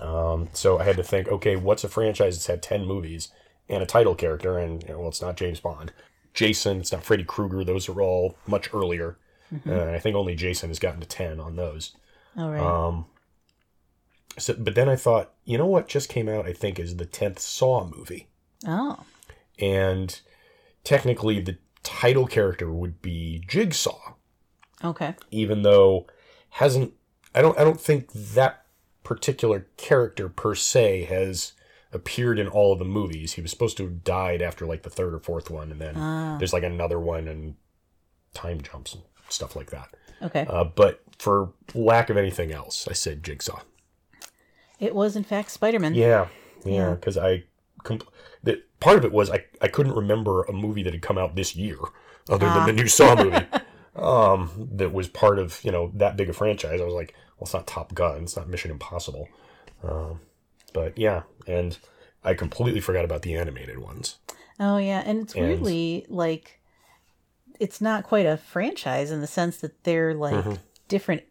Um, 0.00 0.48
so 0.52 0.78
I 0.78 0.84
had 0.84 0.96
to 0.96 1.02
think, 1.02 1.28
okay, 1.28 1.56
what's 1.56 1.84
a 1.84 1.88
franchise 1.88 2.36
that's 2.36 2.46
had 2.46 2.62
10 2.62 2.86
movies 2.86 3.28
and 3.68 3.82
a 3.82 3.86
title 3.86 4.14
character? 4.14 4.58
And, 4.58 4.82
you 4.82 4.90
know, 4.90 5.00
well, 5.00 5.08
it's 5.08 5.22
not 5.22 5.36
James 5.36 5.60
Bond. 5.60 5.92
Jason, 6.32 6.80
it's 6.80 6.92
not 6.92 7.04
Freddy 7.04 7.24
Krueger. 7.24 7.62
Those 7.62 7.88
are 7.88 8.00
all 8.00 8.36
much 8.46 8.72
earlier. 8.74 9.18
Uh, 9.66 9.70
and 9.70 9.90
I 9.90 10.00
think 10.00 10.16
only 10.16 10.34
Jason 10.34 10.68
has 10.70 10.80
gotten 10.80 11.00
to 11.00 11.06
10 11.06 11.38
on 11.38 11.54
those. 11.54 11.94
All 12.36 12.50
right. 12.50 12.60
Um, 12.60 13.06
so, 14.36 14.54
but 14.58 14.74
then 14.74 14.88
I 14.88 14.96
thought, 14.96 15.32
you 15.44 15.56
know 15.56 15.66
what 15.66 15.86
just 15.86 16.08
came 16.08 16.28
out, 16.28 16.44
I 16.44 16.52
think, 16.52 16.80
is 16.80 16.96
the 16.96 17.06
10th 17.06 17.38
Saw 17.38 17.86
movie. 17.86 18.28
oh. 18.66 19.04
And 19.60 20.20
technically, 20.82 21.40
the 21.40 21.58
title 21.84 22.26
character 22.26 22.72
would 22.72 23.00
be 23.00 23.44
Jigsaw. 23.46 24.14
Okay. 24.82 25.14
even 25.30 25.62
though 25.62 26.06
hasn't 26.50 26.92
I 27.34 27.40
don't 27.42 27.56
I 27.58 27.64
don't 27.64 27.80
think 27.80 28.12
that 28.12 28.66
particular 29.02 29.66
character 29.76 30.28
per 30.28 30.54
se 30.54 31.04
has 31.04 31.52
appeared 31.92 32.38
in 32.40 32.48
all 32.48 32.72
of 32.72 32.78
the 32.80 32.84
movies. 32.84 33.34
He 33.34 33.40
was 33.40 33.50
supposed 33.52 33.76
to 33.76 33.84
have 33.84 34.02
died 34.04 34.42
after 34.42 34.66
like 34.66 34.82
the 34.82 34.90
third 34.90 35.14
or 35.14 35.20
fourth 35.20 35.48
one, 35.50 35.70
and 35.70 35.80
then 35.80 35.94
Ah. 35.96 36.36
there's 36.38 36.52
like 36.52 36.64
another 36.64 36.98
one 36.98 37.28
and 37.28 37.54
time 38.34 38.60
jumps 38.60 38.94
and 38.94 39.02
stuff 39.28 39.54
like 39.56 39.70
that. 39.70 39.94
Okay. 40.22 40.44
Uh, 40.48 40.64
but 40.64 41.02
for 41.18 41.52
lack 41.74 42.10
of 42.10 42.16
anything 42.16 42.50
else, 42.52 42.88
I 42.88 42.92
said 42.94 43.22
Jigsaw. 43.22 43.60
It 44.80 44.94
was, 44.94 45.14
in 45.16 45.22
fact, 45.24 45.50
Spider 45.50 45.78
Man. 45.78 45.94
Yeah, 45.94 46.26
yeah, 46.64 46.72
Yeah. 46.72 46.90
because 46.94 47.16
I 47.16 47.44
compl- 47.84 48.08
the 48.42 48.62
part 48.80 48.98
of 48.98 49.04
it 49.04 49.12
was 49.12 49.30
I 49.30 49.44
I 49.60 49.68
couldn't 49.68 49.94
remember 49.94 50.42
a 50.42 50.52
movie 50.52 50.82
that 50.82 50.92
had 50.92 51.02
come 51.02 51.18
out 51.18 51.36
this 51.36 51.54
year 51.54 51.76
other 52.28 52.46
Ah. 52.46 52.54
than 52.66 52.74
the 52.74 52.82
new 52.82 52.88
Saw 52.88 53.14
movie. 53.22 53.46
um, 53.96 54.68
that 54.72 54.92
was 54.92 55.08
part 55.08 55.38
of 55.38 55.60
you 55.62 55.70
know 55.70 55.90
that 55.94 56.16
big 56.16 56.28
a 56.28 56.32
franchise. 56.32 56.80
I 56.80 56.84
was 56.84 56.94
like, 56.94 57.14
well, 57.38 57.44
it's 57.44 57.54
not 57.54 57.66
Top 57.66 57.94
Gun, 57.94 58.24
it's 58.24 58.36
not 58.36 58.48
Mission 58.48 58.70
Impossible, 58.70 59.28
um, 59.82 60.20
but 60.72 60.96
yeah, 60.98 61.22
and 61.46 61.78
I 62.24 62.34
completely 62.34 62.80
forgot 62.80 63.04
about 63.04 63.22
the 63.22 63.34
animated 63.36 63.78
ones. 63.78 64.16
Oh, 64.58 64.76
yeah. 64.78 65.02
And 65.04 65.20
it's 65.22 65.34
And- 65.34 65.44
weirdly 65.46 66.06
like 66.08 66.60
it's 67.60 67.80
not 67.80 68.02
quite 68.04 68.26
a 68.26 68.36
franchise 68.36 69.10
in 69.10 69.20
the 69.20 69.26
sense 69.26 69.58
that 69.58 69.84
they're 69.84 70.14
like 70.14 70.44
different. 70.88 71.22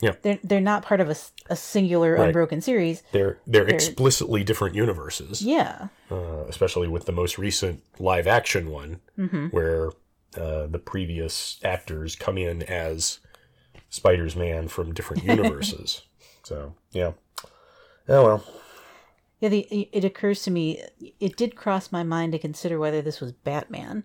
Yeah. 0.00 0.12
They're, 0.22 0.38
they're 0.42 0.60
not 0.60 0.82
part 0.82 1.00
of 1.00 1.10
a, 1.10 1.16
a 1.50 1.56
singular 1.56 2.14
Right. 2.14 2.26
unbroken 2.28 2.60
series. 2.60 3.02
They're 3.12 3.38
they're 3.46 3.66
explicitly 3.68 4.44
different 4.44 4.74
universes, 4.74 5.42
Yeah. 5.42 5.88
uh, 6.10 6.44
especially 6.48 6.88
with 6.88 7.04
the 7.06 7.12
most 7.12 7.36
recent 7.38 7.82
live 7.98 8.26
action 8.26 8.70
one, 8.70 9.00
Mm-hmm. 9.18 9.46
where 9.48 9.90
uh, 10.36 10.66
the 10.68 10.78
previous 10.78 11.58
actors 11.64 12.16
come 12.16 12.38
in 12.38 12.62
as 12.62 13.18
Spider's 13.90 14.36
Man 14.36 14.68
from 14.68 14.94
different 14.94 15.24
universes. 15.34 16.02
so 16.44 16.74
yeah, 16.92 17.12
oh 18.08 18.24
well. 18.24 18.44
Yeah, 19.40 19.48
the, 19.48 19.60
it 19.92 20.04
occurs 20.04 20.42
to 20.42 20.50
me, 20.50 20.82
it 21.18 21.34
did 21.36 21.56
cross 21.56 21.90
my 21.90 22.02
mind 22.02 22.32
to 22.32 22.38
consider 22.38 22.78
whether 22.78 23.00
this 23.02 23.20
was 23.20 23.32
Batman, 23.32 24.04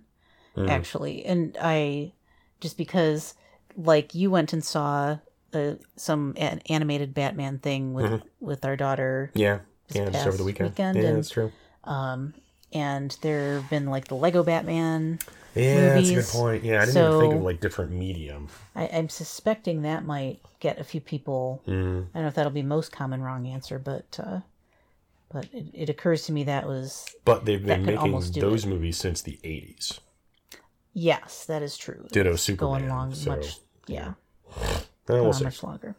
Mm. 0.55 0.69
actually. 0.69 1.25
And 1.25 1.57
I, 1.61 2.13
just 2.61 2.77
because, 2.77 3.33
like, 3.75 4.15
you 4.15 4.31
went 4.31 4.53
and 4.53 4.63
saw 4.63 5.17
uh, 5.55 5.75
some 5.95 6.33
an 6.37 6.61
animated 6.69 7.13
Batman 7.13 7.59
thing 7.59 7.93
with, 7.93 8.21
with 8.39 8.65
our 8.65 8.75
daughter, 8.75 9.31
Yeah, 9.33 9.59
yeah, 9.89 10.09
just 10.09 10.27
over 10.27 10.37
the 10.37 10.43
weekend. 10.43 10.69
weekend, 10.71 10.97
yeah, 10.97 11.03
and- 11.05 11.17
that's 11.17 11.29
true. 11.29 11.51
um, 11.85 12.33
and 12.73 13.17
there 13.21 13.53
have 13.61 13.69
been, 13.69 13.85
like, 13.85 14.07
the 14.09 14.15
Lego 14.15 14.43
Batman. 14.43 15.19
Yeah, 15.55 15.93
that's 15.95 16.09
a 16.09 16.15
good 16.15 16.25
point. 16.25 16.63
Yeah, 16.65 16.81
I 16.81 16.85
didn't 16.85 17.01
even 17.01 17.19
think 17.21 17.33
of 17.35 17.41
like 17.43 17.61
different 17.61 17.91
medium. 17.91 18.49
I, 18.75 18.89
I'm 18.91 19.07
suspecting 19.07 19.83
that 19.83 20.03
might 20.05 20.41
get 20.59 20.79
a 20.79 20.83
few 20.83 20.99
people. 20.99 21.61
Mm. 21.65 22.07
I 22.13 22.13
don't 22.13 22.23
know 22.23 22.27
if 22.27 22.33
that'll 22.33 22.51
be 22.51 22.61
most 22.61 22.91
common 22.91 23.21
wrong 23.21 23.47
answer, 23.47 23.79
but 23.79 24.19
uh, 24.21 24.41
but 25.31 25.45
it, 25.53 25.67
it 25.73 25.89
occurs 25.89 26.25
to 26.25 26.33
me 26.33 26.43
that 26.43 26.67
was 26.67 27.05
But 27.23 27.45
they've 27.45 27.65
been 27.65 27.85
making 27.85 28.11
those 28.33 28.65
movies 28.65 28.97
since 28.97 29.21
the 29.21 29.39
'80s. 29.45 29.99
yes, 30.93 31.45
that 31.45 31.61
is 31.61 31.77
true. 31.77 32.05
Ditto 32.11 32.33
It's 32.33 32.41
Superman. 32.41 32.81
going 32.81 32.89
along 32.91 33.13
so, 33.15 33.29
much, 33.37 33.57
yeah. 33.87 34.15
eh, 34.61 34.79
go 35.05 35.23
we'll 35.23 35.33
see. 35.33 35.43
much 35.43 35.63
longer. 35.63 35.95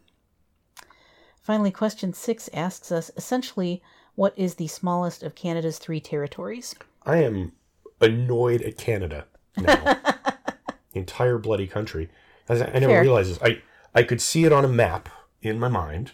Finally, 1.43 1.71
question 1.71 2.13
six 2.13 2.51
asks 2.53 2.91
us 2.91 3.11
essentially, 3.17 3.83
What 4.15 4.35
is 4.37 4.57
the 4.57 4.67
smallest 4.67 5.23
of 5.23 5.35
Canada's 5.35 5.79
three 5.79 6.01
territories? 6.01 6.75
I 7.05 7.19
am 7.19 7.53
annoyed 8.01 8.63
at 8.63 8.77
Canada 8.77 9.27
now. 9.57 9.77
the 10.97 11.01
entire 11.01 11.39
bloody 11.39 11.67
country. 11.67 12.09
As 12.49 12.63
I, 12.63 12.67
I 12.67 12.79
never 12.79 12.95
Fair. 12.95 13.03
realized 13.03 13.31
this. 13.31 13.39
I, 13.43 13.63
I 13.95 14.03
could 14.03 14.21
see 14.21 14.45
it 14.45 14.53
on 14.53 14.65
a 14.65 14.69
map 14.69 15.09
in 15.43 15.59
my 15.59 15.69
mind, 15.69 16.13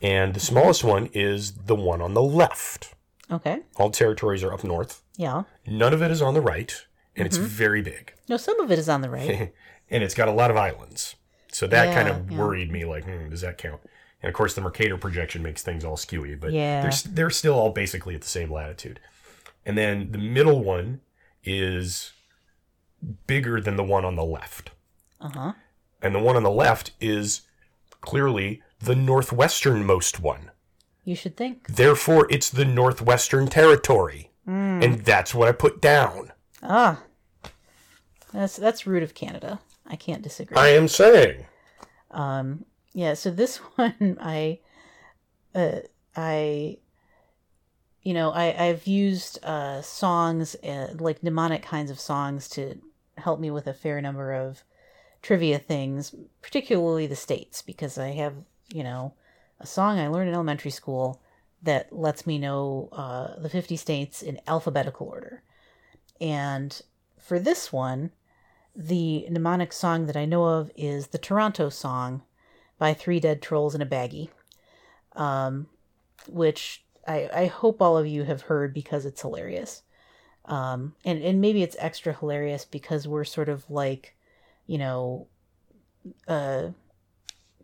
and 0.00 0.34
the 0.34 0.40
mm-hmm. 0.40 0.54
smallest 0.54 0.82
one 0.82 1.10
is 1.12 1.52
the 1.52 1.74
one 1.74 2.00
on 2.00 2.14
the 2.14 2.22
left. 2.22 2.94
Okay. 3.30 3.60
All 3.76 3.90
territories 3.90 4.42
are 4.42 4.52
up 4.52 4.64
north. 4.64 5.02
Yeah. 5.16 5.42
None 5.66 5.92
of 5.92 6.02
it 6.02 6.10
is 6.10 6.22
on 6.22 6.34
the 6.34 6.40
right, 6.40 6.74
and 7.14 7.26
it's 7.26 7.36
mm-hmm. 7.36 7.46
very 7.46 7.82
big. 7.82 8.14
No, 8.28 8.38
some 8.38 8.58
of 8.60 8.72
it 8.72 8.78
is 8.78 8.88
on 8.88 9.02
the 9.02 9.10
right. 9.10 9.52
and 9.90 10.02
it's 10.02 10.14
got 10.14 10.28
a 10.28 10.32
lot 10.32 10.50
of 10.50 10.56
islands. 10.56 11.16
So 11.52 11.66
that 11.66 11.94
kind 11.94 12.08
of 12.08 12.30
yeah. 12.30 12.38
worried 12.38 12.70
me. 12.70 12.84
Like, 12.84 13.04
hmm, 13.04 13.28
does 13.30 13.40
that 13.40 13.58
count? 13.58 13.80
And 14.22 14.28
of 14.28 14.34
course, 14.34 14.54
the 14.54 14.60
Mercator 14.60 14.96
projection 14.98 15.42
makes 15.42 15.62
things 15.62 15.84
all 15.84 15.96
skewy, 15.96 16.38
but 16.38 16.52
Yeah. 16.52 16.82
they're, 16.82 17.12
they're 17.14 17.30
still 17.30 17.54
all 17.54 17.70
basically 17.70 18.14
at 18.14 18.20
the 18.22 18.28
same 18.28 18.50
latitude. 18.50 19.00
And 19.64 19.78
then 19.78 20.12
the 20.12 20.18
middle 20.18 20.62
one 20.62 21.00
is 21.44 22.12
bigger 23.26 23.60
than 23.60 23.76
the 23.76 23.84
one 23.84 24.04
on 24.04 24.16
the 24.16 24.24
left. 24.24 24.70
Uh 25.20 25.28
huh. 25.30 25.52
And 26.02 26.14
the 26.14 26.18
one 26.20 26.36
on 26.36 26.42
the 26.42 26.50
left 26.50 26.92
is 27.00 27.42
clearly 28.00 28.62
the 28.80 28.94
northwesternmost 28.94 30.20
one. 30.20 30.50
You 31.04 31.16
should 31.16 31.36
think. 31.36 31.66
Therefore, 31.68 32.26
it's 32.30 32.50
the 32.50 32.64
Northwestern 32.64 33.48
Territory. 33.48 34.30
Hmm. 34.44 34.82
And 34.82 35.04
that's 35.04 35.34
what 35.34 35.48
I 35.48 35.52
put 35.52 35.80
down. 35.80 36.32
Ah. 36.62 37.02
That's 38.32 38.56
that's 38.56 38.86
rude 38.86 39.02
of 39.02 39.14
Canada. 39.14 39.60
I 39.88 39.96
can't 39.96 40.22
disagree. 40.22 40.56
I 40.56 40.68
am 40.68 40.86
saying. 40.86 41.46
Um, 42.10 42.64
yeah, 42.92 43.14
so 43.14 43.30
this 43.30 43.56
one, 43.76 44.18
I, 44.20 44.60
uh, 45.54 45.80
I, 46.16 46.78
you 48.02 48.14
know, 48.14 48.30
I, 48.30 48.66
I've 48.66 48.86
used 48.86 49.42
uh, 49.44 49.82
songs, 49.82 50.54
uh, 50.56 50.94
like 50.98 51.22
mnemonic 51.22 51.62
kinds 51.62 51.90
of 51.90 51.98
songs, 51.98 52.48
to 52.50 52.78
help 53.16 53.40
me 53.40 53.50
with 53.50 53.66
a 53.66 53.74
fair 53.74 54.00
number 54.00 54.32
of 54.32 54.62
trivia 55.22 55.58
things, 55.58 56.14
particularly 56.42 57.06
the 57.06 57.16
states, 57.16 57.62
because 57.62 57.98
I 57.98 58.08
have, 58.10 58.34
you 58.72 58.84
know, 58.84 59.14
a 59.60 59.66
song 59.66 59.98
I 59.98 60.08
learned 60.08 60.28
in 60.28 60.34
elementary 60.34 60.70
school 60.70 61.20
that 61.62 61.92
lets 61.92 62.26
me 62.26 62.38
know 62.38 62.88
uh, 62.92 63.40
the 63.40 63.48
50 63.48 63.76
states 63.76 64.22
in 64.22 64.40
alphabetical 64.46 65.08
order. 65.08 65.42
And 66.20 66.80
for 67.18 67.38
this 67.38 67.72
one, 67.72 68.12
the 68.78 69.26
mnemonic 69.28 69.72
song 69.72 70.06
that 70.06 70.16
I 70.16 70.24
know 70.24 70.44
of 70.44 70.70
is 70.76 71.08
the 71.08 71.18
Toronto 71.18 71.68
song 71.68 72.22
by 72.78 72.94
Three 72.94 73.18
Dead 73.18 73.42
Trolls 73.42 73.74
in 73.74 73.82
a 73.82 73.86
Baggie, 73.86 74.28
um, 75.16 75.66
which 76.28 76.84
I, 77.06 77.28
I 77.34 77.46
hope 77.46 77.82
all 77.82 77.98
of 77.98 78.06
you 78.06 78.22
have 78.22 78.42
heard 78.42 78.72
because 78.72 79.04
it's 79.04 79.20
hilarious. 79.20 79.82
Um, 80.44 80.94
and, 81.04 81.20
and 81.24 81.40
maybe 81.40 81.64
it's 81.64 81.76
extra 81.80 82.12
hilarious 82.12 82.64
because 82.64 83.08
we're 83.08 83.24
sort 83.24 83.48
of 83.48 83.68
like, 83.68 84.14
you 84.68 84.78
know, 84.78 85.26
uh, 86.28 86.68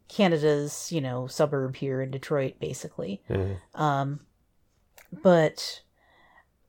Canada's, 0.09 0.91
you 0.91 1.01
know, 1.01 1.29
suburb 1.29 1.77
here 1.77 2.03
in 2.03 2.11
Detroit, 2.11 2.55
basically. 2.59 3.23
Mhm. 3.31 3.59
Um, 3.77 4.21
but 5.23 5.83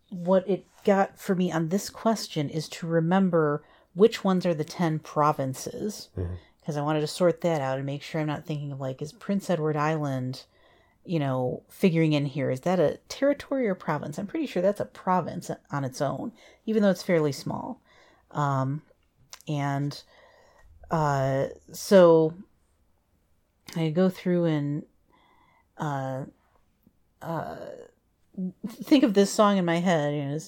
what 0.09 0.47
it 0.47 0.67
got 0.85 1.19
for 1.19 1.33
me 1.33 1.51
on 1.51 1.69
this 1.69 1.89
question 1.89 2.47
is 2.47 2.69
to 2.69 2.85
remember 2.85 3.63
which 3.95 4.23
ones 4.23 4.45
are 4.45 4.53
the 4.53 4.63
10 4.63 4.99
provinces 4.99 6.09
because 6.59 6.77
I 6.77 6.81
wanted 6.81 7.01
to 7.01 7.07
sort 7.07 7.41
that 7.41 7.61
out 7.61 7.77
and 7.77 7.85
make 7.85 8.01
sure 8.01 8.21
I'm 8.21 8.27
not 8.27 8.45
thinking 8.45 8.71
of 8.71 8.79
like, 8.79 9.01
is 9.01 9.13
Prince 9.13 9.49
Edward 9.49 9.77
Island, 9.77 10.43
you 11.05 11.19
know, 11.19 11.63
figuring 11.69 12.13
in 12.13 12.25
here? 12.25 12.49
Is 12.51 12.61
that 12.61 12.79
a 12.79 12.99
territory 13.07 13.67
or 13.67 13.75
province? 13.75 14.17
I'm 14.17 14.27
pretty 14.27 14.47
sure 14.47 14.61
that's 14.61 14.79
a 14.79 14.85
province 14.85 15.49
on 15.71 15.83
its 15.83 16.01
own, 16.01 16.33
even 16.65 16.83
though 16.83 16.89
it's 16.89 17.03
fairly 17.03 17.31
small. 17.31 17.81
Um, 18.31 18.81
and 19.47 20.01
uh, 20.91 21.47
so 21.71 22.33
I 23.75 23.89
go 23.89 24.09
through 24.09 24.45
and 24.45 24.83
uh, 25.77 26.23
uh, 27.21 27.55
think 28.67 29.03
of 29.03 29.13
this 29.13 29.31
song 29.31 29.57
in 29.57 29.65
my 29.65 29.77
head. 29.77 30.13
You 30.13 30.25
know, 30.25 30.39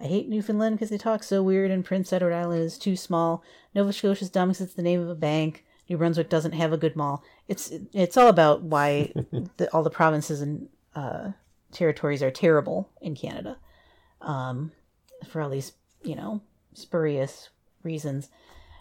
I 0.00 0.04
hate 0.04 0.28
Newfoundland 0.28 0.76
because 0.76 0.90
they 0.90 0.98
talk 0.98 1.22
so 1.22 1.42
weird, 1.42 1.70
and 1.70 1.84
Prince 1.84 2.12
Edward 2.12 2.32
Island 2.32 2.62
is 2.62 2.78
too 2.78 2.96
small. 2.96 3.42
Nova 3.74 3.92
Scotia's 3.92 4.30
dumb 4.30 4.48
because 4.48 4.60
it's 4.60 4.74
the 4.74 4.82
name 4.82 5.00
of 5.00 5.08
a 5.08 5.14
bank. 5.14 5.64
New 5.88 5.96
Brunswick 5.96 6.28
doesn't 6.28 6.52
have 6.52 6.72
a 6.72 6.76
good 6.76 6.96
mall. 6.96 7.24
It's 7.48 7.72
it's 7.92 8.16
all 8.16 8.28
about 8.28 8.62
why 8.62 9.12
the, 9.56 9.68
all 9.72 9.82
the 9.82 9.90
provinces 9.90 10.40
and 10.40 10.68
uh, 10.94 11.32
territories 11.72 12.22
are 12.22 12.30
terrible 12.30 12.90
in 13.00 13.14
Canada, 13.14 13.56
um, 14.20 14.72
for 15.26 15.40
all 15.40 15.50
these 15.50 15.72
you 16.02 16.14
know 16.14 16.42
spurious 16.74 17.48
reasons. 17.82 18.28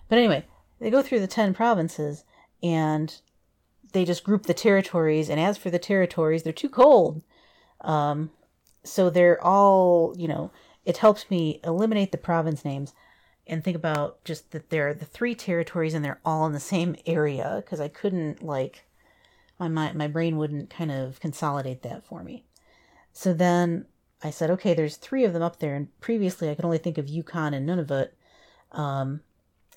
But 0.10 0.20
anyway, 0.20 0.46
they 0.80 0.92
go 0.92 1.02
through 1.02 1.22
the 1.22 1.28
ten 1.28 1.54
provinces 1.54 2.26
and 2.62 3.20
they 3.94 4.06
just 4.06 4.24
group 4.24 4.44
the 4.44 4.54
territories. 4.54 5.30
And 5.30 5.40
as 5.40 5.58
for 5.58 5.70
the 5.70 5.80
territories, 5.80 6.44
they're 6.44 6.54
too 6.54 6.70
cold. 6.70 7.24
Um, 7.82 8.32
so 8.84 9.10
they're 9.10 9.44
all 9.44 10.14
you 10.18 10.28
know. 10.28 10.52
It 10.88 10.98
helps 10.98 11.30
me 11.30 11.60
eliminate 11.66 12.14
the 12.14 12.18
province 12.18 12.64
names 12.64 12.94
and 13.46 13.62
think 13.62 13.76
about 13.76 14.24
just 14.24 14.52
that 14.52 14.70
there 14.70 14.88
are 14.88 14.94
the 14.94 15.04
three 15.04 15.36
territories 15.36 15.94
and 15.94 16.04
they're 16.04 16.22
all 16.24 16.46
in 16.46 16.54
the 16.54 16.62
same 16.62 16.96
area 17.06 17.62
because 17.62 17.82
I 17.82 17.90
couldn't 17.90 18.42
like 18.42 18.86
my, 19.60 19.68
my 19.68 19.92
my 19.92 20.08
brain 20.08 20.38
wouldn't 20.38 20.70
kind 20.70 20.90
of 20.90 21.20
consolidate 21.20 21.82
that 21.82 22.06
for 22.06 22.24
me. 22.24 22.46
So 23.12 23.34
then 23.34 23.86
I 24.24 24.30
said, 24.30 24.50
okay, 24.52 24.74
there's 24.74 24.96
three 24.96 25.26
of 25.26 25.34
them 25.34 25.44
up 25.44 25.60
there, 25.60 25.76
and 25.76 26.00
previously 26.00 26.50
I 26.50 26.56
could 26.56 26.64
only 26.64 26.78
think 26.78 26.98
of 26.98 27.10
Yukon 27.10 27.54
and 27.54 27.68
Nunavut. 27.68 28.12
Um, 28.72 29.20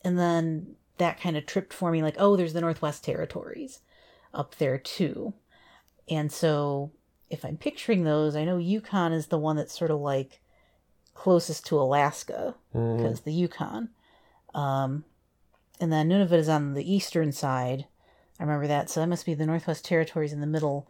and 0.05 0.17
then 0.17 0.77
that 0.99 1.21
kind 1.21 1.37
of 1.37 1.45
tripped 1.45 1.73
for 1.73 1.91
me, 1.91 2.03
like, 2.03 2.17
oh, 2.19 2.37
there's 2.37 2.53
the 2.53 2.61
Northwest 2.61 3.03
Territories 3.03 3.81
up 4.33 4.55
there 4.57 4.79
too. 4.79 5.35
And 6.09 6.31
so 6.31 6.93
if 7.31 7.45
I'm 7.45 7.57
picturing 7.57 8.05
those, 8.05 8.37
I 8.37 8.45
know 8.45 8.59
Yukon 8.59 9.13
is 9.13 9.27
the 9.27 9.39
one 9.39 9.57
that's 9.57 9.77
sort 9.77 9.91
of 9.91 9.99
like 9.99 10.41
closest 11.15 11.67
to 11.67 11.81
Alaska 11.81 12.55
because 12.73 13.21
the 13.21 13.33
Yukon. 13.33 13.91
Um, 14.55 15.05
and 15.81 15.93
then 15.93 16.09
Nunavut 16.09 16.33
is 16.33 16.49
on 16.49 16.75
the 16.75 16.93
eastern 16.93 17.33
side. 17.33 17.87
I 18.39 18.43
remember 18.43 18.67
that. 18.67 18.91
So 18.91 19.01
that 19.01 19.09
must 19.09 19.27
be 19.27 19.35
the 19.35 19.47
Northwest 19.47 19.85
Territories 19.85 20.33
in 20.33 20.41
the 20.41 20.47
middle. 20.47 20.89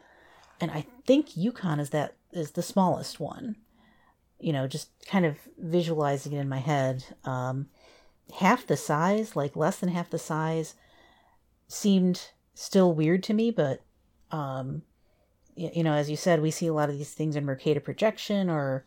And 0.61 0.71
I 0.71 0.87
think 1.07 1.37
Yukon 1.37 1.81
is 1.81 1.91
that 1.91 2.15
is 2.33 2.53
the 2.53 2.63
smallest 2.63 3.19
one. 3.19 3.57
You 4.39 4.53
know, 4.53 4.67
just 4.67 4.91
kind 5.07 5.27
of 5.27 5.37
visualizing 5.59 6.33
it 6.33 6.41
in 6.41 6.49
my 6.49 6.59
head. 6.59 7.05
Um, 7.25 7.69
half 8.39 8.67
the 8.67 8.77
size, 8.77 9.37
like 9.37 9.57
less 9.57 9.79
than 9.79 9.91
half 9.91 10.11
the 10.11 10.19
size, 10.19 10.75
seemed 11.69 12.31
still 12.55 12.93
weird 12.93 13.23
to 13.25 13.35
me, 13.35 13.51
but 13.51 13.81
um, 14.31 14.83
you 15.57 15.83
know, 15.83 15.93
as 15.93 16.09
you 16.09 16.17
said, 16.17 16.41
we 16.41 16.51
see 16.51 16.67
a 16.67 16.73
lot 16.73 16.89
of 16.89 16.97
these 16.97 17.13
things 17.13 17.37
in 17.37 17.45
Mercator 17.45 17.81
projection 17.81 18.49
or 18.49 18.85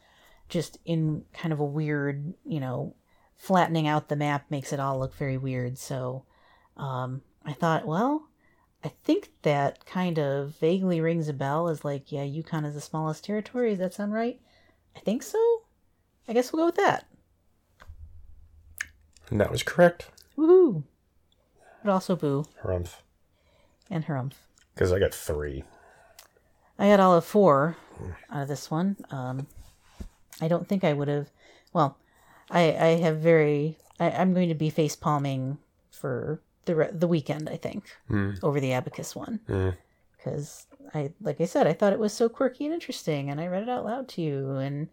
just 0.49 0.77
in 0.86 1.23
kind 1.34 1.51
of 1.53 1.60
a 1.60 1.65
weird, 1.65 2.34
you 2.45 2.60
know, 2.60 2.95
flattening 3.38 3.88
out 3.88 4.10
the 4.10 4.15
map 4.15 4.45
makes 4.49 4.71
it 4.71 4.79
all 4.79 4.99
look 4.99 5.15
very 5.15 5.38
weird. 5.38 5.77
So 5.77 6.25
um, 6.77 7.21
I 7.45 7.53
thought, 7.53 7.86
well, 7.86 8.27
I 8.84 8.89
think 9.03 9.32
that 9.43 9.86
kind 9.86 10.19
of 10.19 10.58
vaguely 10.60 11.01
rings 11.01 11.27
a 11.29 11.34
bell 11.34 11.67
as 11.69 11.86
like, 11.86 12.12
yeah, 12.12 12.23
Yukon 12.23 12.65
is 12.65 12.73
the 12.75 12.82
smallest 12.82 13.23
territory. 13.23 13.71
Does 13.71 13.79
that 13.79 13.93
sound 13.93 14.13
right? 14.13 14.39
I 14.95 14.99
think 14.99 15.23
so. 15.23 15.62
I 16.27 16.34
guess 16.34 16.51
we'll 16.53 16.62
go 16.63 16.65
with 16.67 16.75
that. 16.75 17.06
And 19.29 19.39
that 19.39 19.51
was 19.51 19.63
correct. 19.63 20.10
Woohoo! 20.38 20.84
But 21.84 21.91
also 21.91 22.15
boo 22.15 22.45
Harumph. 22.63 22.95
and 23.89 24.06
harumph. 24.06 24.34
Because 24.73 24.91
I 24.91 24.99
got 24.99 25.13
three. 25.13 25.63
I 26.79 26.88
got 26.88 26.99
all 26.99 27.15
of 27.15 27.25
four 27.25 27.77
out 28.29 28.43
of 28.43 28.47
this 28.47 28.71
one. 28.71 28.97
Um, 29.12 29.47
I 30.43 30.47
don't 30.47 30.67
think 30.67 30.84
I 30.84 30.93
would 30.93 31.08
have. 31.08 31.29
Well, 31.73 31.97
I 32.49 32.63
I 32.89 32.89
have 33.06 33.17
very. 33.17 33.77
I, 33.99 34.12
I'm 34.12 34.34
going 34.34 34.49
to 34.49 34.56
be 34.65 34.69
face 34.69 34.95
palming 34.95 35.58
for 35.91 36.41
the 36.65 36.75
re- 36.75 36.91
the 36.91 37.08
weekend. 37.08 37.49
I 37.49 37.58
think 37.58 37.84
Mm. 38.10 38.38
over 38.43 38.60
the 38.60 38.73
abacus 38.73 39.15
one 39.15 39.39
Mm. 39.47 39.75
because 40.17 40.67
I 40.93 41.12
like 41.21 41.39
I 41.41 41.45
said 41.45 41.67
I 41.67 41.73
thought 41.73 41.93
it 41.93 41.99
was 42.06 42.13
so 42.13 42.27
quirky 42.29 42.65
and 42.65 42.73
interesting, 42.73 43.29
and 43.29 43.39
I 43.39 43.47
read 43.47 43.63
it 43.63 43.69
out 43.69 43.86
loud 43.86 44.08
to 44.10 44.21
you 44.21 44.58
and 44.58 44.89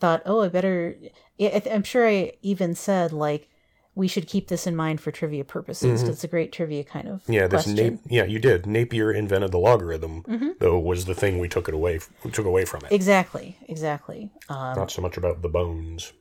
thought, 0.00 0.22
oh, 0.26 0.42
I 0.42 0.48
better. 0.48 0.96
I 1.40 1.62
I'm 1.70 1.84
sure 1.84 2.06
I 2.08 2.32
even 2.42 2.74
said 2.74 3.12
like 3.12 3.48
we 3.94 4.08
should 4.08 4.26
keep 4.26 4.48
this 4.48 4.66
in 4.66 4.74
mind 4.74 5.00
for 5.00 5.10
trivia 5.10 5.44
purposes. 5.44 6.00
'cause 6.00 6.08
It's 6.08 6.24
a 6.24 6.28
great 6.28 6.50
trivia 6.52 6.82
kind 6.82 7.08
of 7.08 7.22
Yeah, 7.28 7.46
this 7.46 7.64
question. 7.64 7.94
Nap- 7.94 8.00
yeah, 8.08 8.24
you 8.24 8.38
did. 8.38 8.66
Napier 8.66 9.12
invented 9.12 9.52
the 9.52 9.58
logarithm, 9.58 10.22
Mm-hmm. 10.22 10.50
though 10.60 10.78
was 10.78 11.04
the 11.04 11.14
thing 11.14 11.38
we 11.38 11.48
took 11.48 11.68
it 11.68 11.74
away 11.74 12.00
took 12.32 12.46
away 12.46 12.64
from 12.64 12.84
it. 12.86 12.92
Exactly, 12.92 13.56
exactly. 13.68 14.30
Um, 14.48 14.76
Not 14.76 14.90
so 14.90 15.02
much 15.02 15.16
about 15.16 15.42
the 15.42 15.48
bones. 15.48 16.12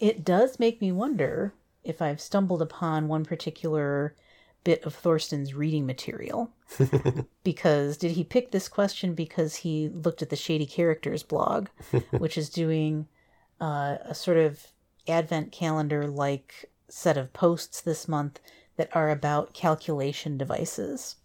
it 0.00 0.24
does 0.24 0.58
make 0.58 0.80
me 0.80 0.90
wonder 0.92 1.54
if 1.84 2.02
I've 2.02 2.20
stumbled 2.20 2.60
upon 2.60 3.06
one 3.06 3.24
particular 3.24 4.16
bit 4.64 4.82
of 4.84 4.92
Thorsten's 4.92 5.54
reading 5.54 5.86
material. 5.86 6.50
because 7.44 7.96
did 7.96 8.12
he 8.12 8.24
pick 8.24 8.50
this 8.50 8.68
question 8.68 9.14
because 9.14 9.54
he 9.56 9.88
looked 9.88 10.22
at 10.22 10.30
the 10.30 10.34
Shady 10.36 10.66
Characters 10.66 11.22
blog, 11.22 11.68
which 12.10 12.36
is 12.36 12.50
doing 12.50 13.06
uh, 13.60 13.98
a 14.04 14.14
sort 14.14 14.36
of 14.38 14.66
advent 15.06 15.52
calendar 15.52 16.08
like 16.08 16.68
set 16.88 17.16
of 17.16 17.32
posts 17.32 17.80
this 17.80 18.08
month 18.08 18.40
that 18.76 18.94
are 18.94 19.10
about 19.10 19.54
calculation 19.54 20.36
devices. 20.38 21.16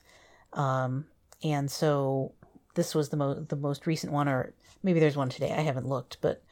Um, 0.54 1.06
and 1.44 1.70
so 1.70 2.34
this 2.76 2.96
was 2.96 3.10
the 3.10 3.18
most 3.18 3.50
the 3.50 3.56
most 3.56 3.86
recent 3.86 4.14
one, 4.14 4.28
or 4.28 4.54
maybe 4.84 5.00
there's 5.00 5.18
one 5.18 5.30
today. 5.30 5.52
I 5.52 5.62
haven't 5.62 5.88
looked, 5.88 6.18
but 6.22 6.44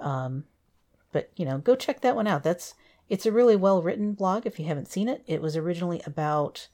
um, 0.00 0.44
but 1.12 1.30
you 1.36 1.44
know, 1.44 1.58
go 1.58 1.74
check 1.74 2.00
that 2.00 2.16
one 2.16 2.26
out. 2.26 2.42
That's 2.42 2.74
it's 3.08 3.26
a 3.26 3.32
really 3.32 3.56
well 3.56 3.82
written 3.82 4.12
blog. 4.12 4.46
If 4.46 4.58
you 4.58 4.66
haven't 4.66 4.90
seen 4.90 5.08
it, 5.08 5.22
it 5.26 5.40
was 5.40 5.56
originally 5.56 6.02
about 6.04 6.68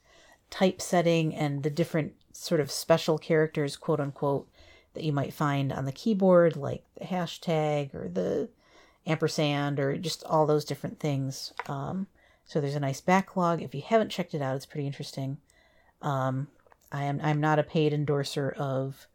typesetting 0.49 1.33
and 1.35 1.63
the 1.63 1.69
different 1.69 2.13
sort 2.31 2.61
of 2.61 2.71
special 2.71 3.17
characters, 3.17 3.77
quote 3.77 3.99
unquote, 3.99 4.47
that 4.93 5.03
you 5.03 5.13
might 5.13 5.33
find 5.33 5.71
on 5.71 5.85
the 5.85 5.91
keyboard, 5.91 6.55
like 6.55 6.83
the 6.99 7.05
hashtag 7.05 7.93
or 7.93 8.09
the 8.09 8.49
ampersand 9.07 9.79
or 9.79 9.97
just 9.97 10.23
all 10.23 10.45
those 10.45 10.65
different 10.65 10.99
things. 10.99 11.53
Um, 11.67 12.07
so 12.45 12.61
there's 12.61 12.75
a 12.75 12.79
nice 12.79 13.01
backlog. 13.01 13.61
If 13.61 13.73
you 13.73 13.81
haven't 13.81 14.09
checked 14.09 14.33
it 14.33 14.41
out, 14.41 14.55
it's 14.55 14.65
pretty 14.65 14.87
interesting. 14.87 15.37
Um, 16.01 16.47
I 16.91 17.03
am 17.03 17.19
I'm 17.23 17.41
not 17.41 17.59
a 17.59 17.63
paid 17.63 17.93
endorser 17.93 18.49
of 18.57 19.07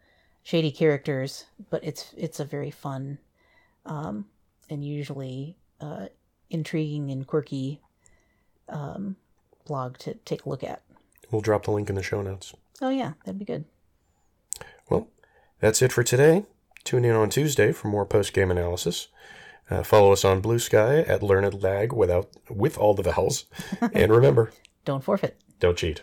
shady 0.42 0.70
characters, 0.70 1.46
but 1.70 1.84
it's 1.84 2.12
it's 2.16 2.40
a 2.40 2.44
very 2.44 2.70
fun 2.70 3.18
um, 3.86 4.26
and 4.68 4.84
usually 4.84 5.56
uh, 5.80 6.06
intriguing 6.50 7.10
and 7.10 7.26
quirky 7.26 7.80
um, 8.68 9.16
blog 9.66 9.98
to 9.98 10.14
take 10.14 10.44
a 10.44 10.48
look 10.48 10.64
at. 10.64 10.82
We'll 11.30 11.40
drop 11.40 11.64
the 11.64 11.70
link 11.70 11.88
in 11.88 11.94
the 11.94 12.02
show 12.02 12.22
notes. 12.22 12.54
Oh 12.82 12.90
yeah, 12.90 13.12
that'd 13.24 13.38
be 13.38 13.44
good. 13.44 13.64
Well, 14.88 15.08
that's 15.60 15.82
it 15.82 15.92
for 15.92 16.02
today. 16.02 16.44
Tune 16.82 17.04
in 17.04 17.14
on 17.14 17.30
Tuesday 17.30 17.72
for 17.72 17.88
more 17.88 18.04
post 18.04 18.32
game 18.32 18.50
analysis. 18.50 19.08
Uh, 19.70 19.82
follow 19.84 20.12
us 20.12 20.24
on 20.24 20.40
Blue 20.40 20.58
Sky 20.58 20.98
at 21.02 21.22
Learned 21.22 21.62
Lag 21.62 21.92
without 21.92 22.28
with 22.50 22.76
all 22.76 22.94
the 22.94 23.02
vowels. 23.04 23.44
and 23.92 24.12
remember, 24.12 24.50
don't 24.84 25.04
forfeit. 25.04 25.40
Don't 25.60 25.76
cheat. 25.78 26.02